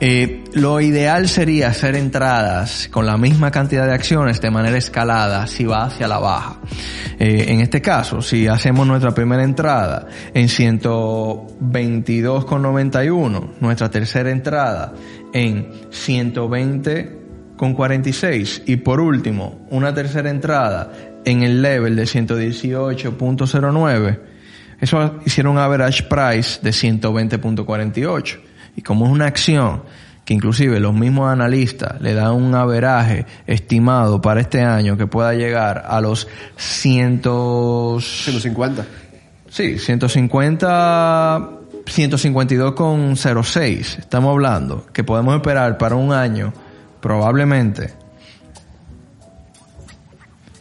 [0.00, 5.46] eh, lo ideal sería hacer entradas con la misma cantidad de acciones de manera escalada
[5.46, 6.58] si va hacia la baja.
[7.18, 13.15] Eh, en este caso, si hacemos nuestra primera entrada en 122,91,
[13.60, 14.94] nuestra tercera entrada
[15.32, 20.92] en 120,46 y por último, una tercera entrada
[21.24, 24.20] en el level de 118.09,
[24.80, 28.38] eso hicieron un average price de 120.48.
[28.76, 29.82] Y como es una acción
[30.24, 35.32] que inclusive los mismos analistas le dan un averaje estimado para este año que pueda
[35.34, 37.22] llegar a los 100...
[38.00, 38.86] 150.
[39.48, 41.55] Sí, 150,
[41.86, 43.98] 152,06.
[43.98, 46.52] Estamos hablando que podemos esperar para un año
[47.00, 47.94] probablemente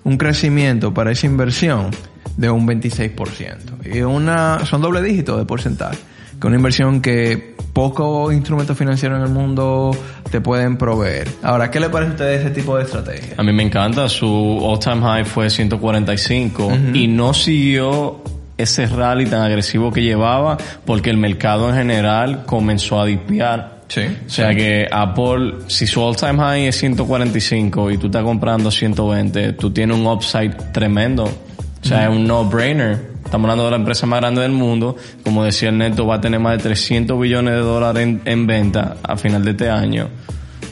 [0.03, 1.89] un crecimiento para esa inversión
[2.37, 3.93] de un 26%.
[3.93, 5.97] Y una, son doble dígitos de porcentaje.
[6.39, 9.91] Que una inversión que pocos instrumentos financieros en el mundo
[10.29, 11.27] te pueden proveer.
[11.41, 13.33] Ahora, ¿qué le parece a usted ese tipo de estrategia?
[13.37, 14.07] A mí me encanta.
[14.07, 18.21] Su all-time high fue 145 y no siguió
[18.57, 23.75] ese rally tan agresivo que llevaba porque el mercado en general comenzó a dipiar.
[23.87, 24.01] Sí.
[24.25, 28.71] O sea que Apple, si su all time high es 145 y tú estás comprando
[28.71, 31.25] 120, tú tienes un upside tremendo.
[31.25, 33.13] O sea, es un no-brainer.
[33.23, 34.95] Estamos hablando de la empresa más grande del mundo.
[35.23, 38.47] Como decía el neto, va a tener más de 300 billones de dólares en, en
[38.47, 40.09] venta a final de este año.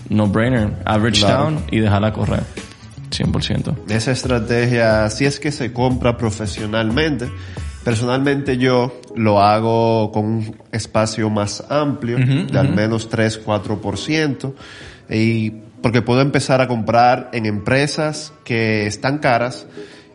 [0.10, 0.70] No-brainer.
[0.86, 1.44] Average Claro.
[1.44, 2.42] down y dejarla correr.
[3.12, 3.76] 100%.
[3.90, 7.30] Esa estrategia, si es que se compra profesionalmente,
[7.84, 14.54] personalmente yo lo hago con un espacio más amplio, de al menos 3-4%,
[15.10, 19.68] y porque puedo empezar a comprar en empresas que están caras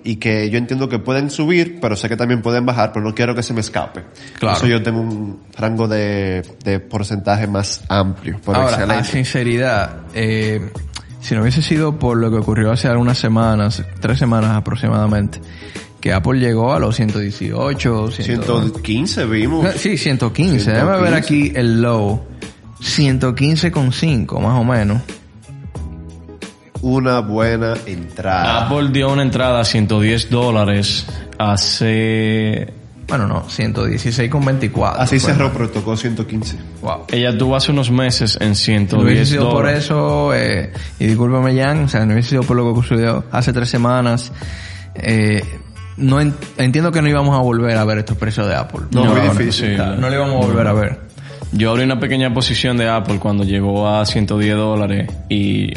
[0.02, 3.14] y que yo entiendo que pueden subir, pero sé que también pueden bajar, pero no
[3.14, 4.04] quiero que se me escape.
[4.38, 4.56] Claro.
[4.56, 8.40] Por eso yo tengo un rango de, de porcentaje más amplio.
[8.42, 10.70] Por Ahora, a sinceridad, eh,
[11.20, 15.40] si no hubiese sido por lo que ocurrió hace algunas semanas, tres semanas aproximadamente,
[16.00, 19.74] que Apple llegó a los 118, 100 115 vimos.
[19.76, 20.70] Sí, 115.
[20.70, 21.16] Déjame ver 115.
[21.16, 22.22] aquí el low.
[22.80, 25.02] 115,5 más o menos.
[26.80, 28.66] Una buena entrada.
[28.66, 31.06] Apple dio una entrada a 110 dólares
[31.38, 32.72] hace...
[33.08, 34.94] Bueno, no, 116,24.
[34.98, 35.32] Así fue.
[35.32, 36.58] cerró, pero tocó 115.
[36.82, 37.06] Wow.
[37.10, 41.06] Ella tuvo hace unos meses en Si no 110 hubiese sido por eso, eh, y
[41.06, 44.30] discúlpame Jan, o sea, no hubiese sido por lo que ocurrió hace tres semanas,
[44.94, 45.42] eh,
[45.98, 48.80] no en- entiendo que no íbamos a volver a ver estos precios de Apple.
[48.90, 49.70] No, muy no, difícil.
[49.70, 49.74] sí.
[49.74, 51.00] Claro, no lo íbamos a volver a ver.
[51.52, 55.72] Yo abrí una pequeña posición de Apple cuando llegó a 110 dólares y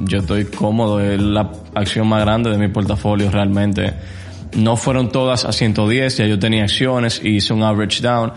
[0.00, 1.00] yo estoy cómodo.
[1.00, 3.92] Es la acción más grande de mi portafolio realmente.
[4.56, 8.32] No fueron todas a 110, ya yo tenía acciones y hice un average down.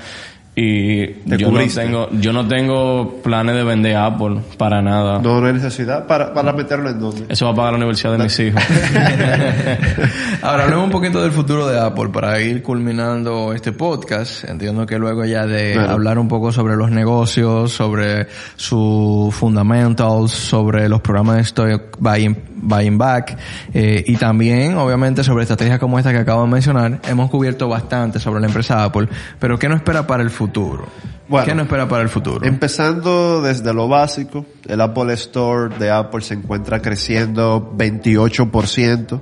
[0.58, 5.20] Y Te yo no, tengo, yo no tengo planes de vender Apple para nada.
[5.20, 7.26] No, no hay necesidad para, para meterlo en donde.
[7.28, 8.64] Eso va a pagar la universidad de mis hijos.
[10.42, 14.46] Ahora hablemos un poquito del futuro de Apple para ir culminando este podcast.
[14.46, 20.88] Entiendo que luego ya de hablar un poco sobre los negocios, sobre sus fundamentals, sobre
[20.88, 23.38] los programas de stock buying, buying back
[23.74, 28.20] eh, y también obviamente sobre estrategias como esta que acabo de mencionar, hemos cubierto bastante
[28.20, 29.08] sobre la empresa Apple.
[29.40, 30.88] Pero ¿qué nos espera para el futuro?
[31.28, 32.46] Bueno, ¿Qué nos espera para el futuro?
[32.46, 39.22] Empezando desde lo básico, el Apple Store de Apple se encuentra creciendo 28%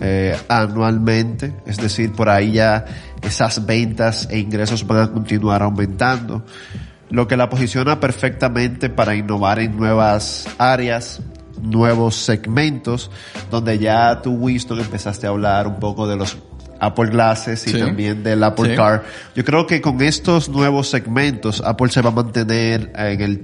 [0.00, 2.84] eh, anualmente, es decir, por ahí ya
[3.22, 6.44] esas ventas e ingresos van a continuar aumentando,
[7.10, 11.22] lo que la posiciona perfectamente para innovar en nuevas áreas,
[11.60, 13.10] nuevos segmentos,
[13.50, 16.36] donde ya tú, Winston, empezaste a hablar un poco de los
[16.80, 17.78] Apple Glasses y Sí.
[17.78, 18.76] también del Apple Sí.
[18.76, 19.04] Car.
[19.34, 23.42] Yo creo que con estos nuevos segmentos, Apple se va a mantener en el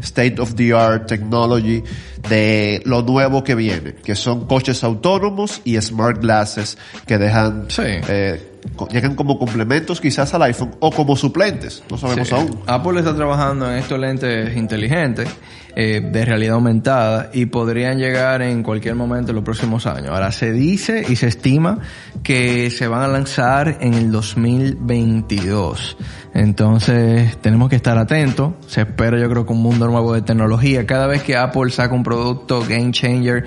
[0.00, 1.82] state of the art technology
[2.28, 7.82] de lo nuevo que viene, que son coches autónomos y smart glasses que dejan, Sí.
[7.84, 8.51] eh,
[8.90, 12.34] llegan como complementos quizás al iPhone o como suplentes, no sabemos Sí.
[12.34, 12.60] aún.
[12.66, 15.28] Apple está trabajando en estos lentes inteligentes
[15.74, 20.10] eh, de realidad aumentada y podrían llegar en cualquier momento en los próximos años.
[20.10, 21.78] Ahora se dice y se estima
[22.22, 25.96] que se van a lanzar en el 2022.
[26.34, 28.52] Entonces tenemos que estar atentos.
[28.66, 30.86] Se espera yo creo que un mundo nuevo de tecnología.
[30.86, 33.46] Cada vez que Apple saca un producto game changer,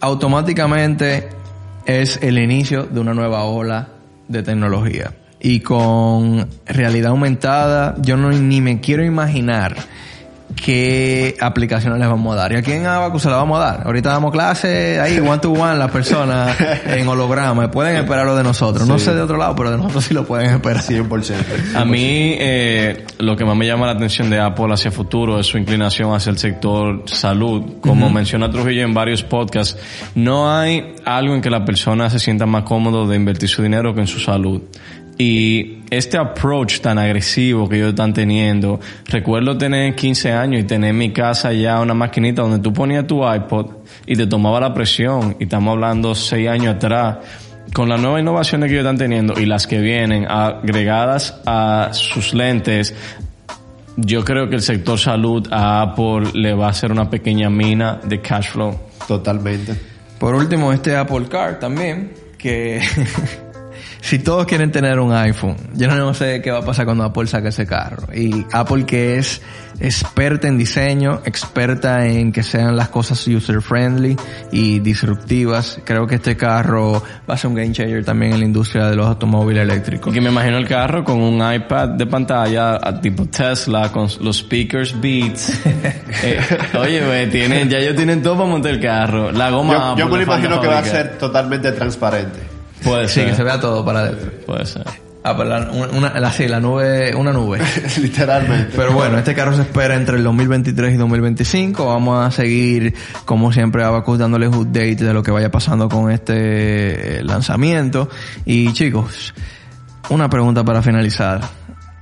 [0.00, 1.28] automáticamente
[1.86, 3.88] es el inicio de una nueva ola
[4.32, 5.12] de tecnología.
[5.44, 9.74] y con realidad aumentada, yo no ni me quiero imaginar
[10.54, 12.52] qué aplicaciones les vamos a dar.
[12.52, 13.86] ¿Y a quién a se la vamos a dar?
[13.86, 17.70] Ahorita damos clase ahí, one to one, las personas en holograma.
[17.70, 18.88] Pueden esperarlo de nosotros.
[18.88, 20.82] No sé de otro lado, pero de nosotros sí lo pueden esperar.
[20.82, 21.76] 100%.
[21.76, 25.46] A mí, eh, lo que más me llama la atención de Apple hacia futuro es
[25.46, 27.80] su inclinación hacia el sector salud.
[27.80, 29.78] Como menciona Trujillo en varios podcasts,
[30.14, 33.94] no hay algo en que la persona se sienta más cómodo de invertir su dinero
[33.94, 34.62] que en su salud.
[35.18, 40.90] Y este approach tan agresivo que ellos están teniendo, recuerdo tener 15 años y tener
[40.90, 43.66] en mi casa ya una maquinita donde tú ponías tu iPod
[44.06, 47.18] y te tomaba la presión, y estamos hablando 6 años atrás,
[47.72, 52.34] con las nuevas innovaciones que ellos están teniendo y las que vienen agregadas a sus
[52.34, 52.94] lentes,
[53.96, 58.00] yo creo que el sector salud a Apple le va a hacer una pequeña mina
[58.02, 58.78] de cash flow.
[59.06, 59.74] Totalmente.
[60.18, 62.80] Por último, este Apple Car también, que
[64.02, 67.28] si todos quieren tener un iPhone, yo no sé qué va a pasar cuando Apple
[67.28, 68.12] saque ese carro.
[68.12, 69.40] Y Apple que es
[69.78, 74.16] experta en diseño, experta en que sean las cosas user friendly
[74.50, 77.00] y disruptivas, creo que este carro
[77.30, 80.12] va a ser un game changer también en la industria de los automóviles eléctricos.
[80.12, 84.08] Y que me imagino el carro con un iPad de pantalla a tipo Tesla, con
[84.20, 85.60] los speakers Beats.
[86.24, 86.38] Eh,
[86.78, 89.32] oye, wey, tienen, ya ellos tienen todo para montar el carro.
[89.32, 89.94] La goma...
[89.96, 92.51] Yo, yo me imagino que va a ser totalmente transparente.
[92.84, 93.30] Puede Sí, ser.
[93.30, 94.30] que se vea todo para adentro.
[94.46, 94.84] Puede ser.
[95.24, 97.60] Ah, pero la, una, la, sí, la nube, una nube.
[98.00, 98.72] Literalmente.
[98.74, 101.86] Pero bueno, este carro se espera entre el 2023 y 2025.
[101.86, 102.92] Vamos a seguir,
[103.24, 108.08] como siempre, Abacus dándoles update de lo que vaya pasando con este eh, lanzamiento.
[108.44, 109.32] Y chicos,
[110.10, 111.40] una pregunta para finalizar.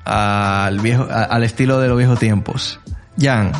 [0.04, 2.80] Al viejo, a- al estilo de los viejos tiempos.
[3.20, 3.52] Jan,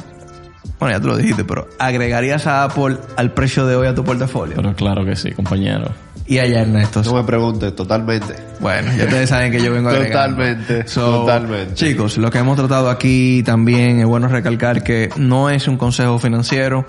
[0.78, 4.02] bueno, ya te lo dijiste, pero ¿agregarías a Apple al precio de hoy a tu
[4.04, 4.56] portafolio?
[4.56, 5.92] Pero claro que sí, compañero.
[6.30, 7.02] Y allá Ernesto.
[7.02, 8.36] No me preguntes, totalmente.
[8.60, 10.36] Bueno, ya ustedes saben que yo vengo agregando.
[10.36, 11.74] Totalmente, totalmente.
[11.74, 16.20] Chicos, lo que hemos tratado aquí también es bueno recalcar que no es un consejo
[16.20, 16.86] financiero.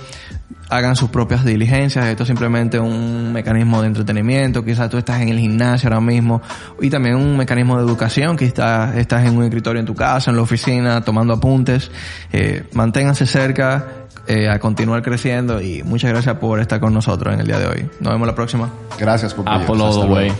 [0.69, 2.05] Hagan sus propias diligencias.
[2.05, 4.63] Esto es simplemente un mecanismo de entretenimiento.
[4.63, 6.41] Quizás tú estás en el gimnasio ahora mismo.
[6.81, 8.37] Y también un mecanismo de educación.
[8.37, 11.91] Quizás estás en un escritorio en tu casa, en la oficina, tomando apuntes.
[12.31, 13.87] Eh, manténganse cerca.
[14.27, 17.65] eh, a continuar creciendo y muchas gracias por estar con nosotros en el día de
[17.65, 17.89] hoy.
[17.99, 18.69] Nos vemos la próxima.
[18.99, 19.97] Gracias, compañeros.
[19.97, 20.31] Apple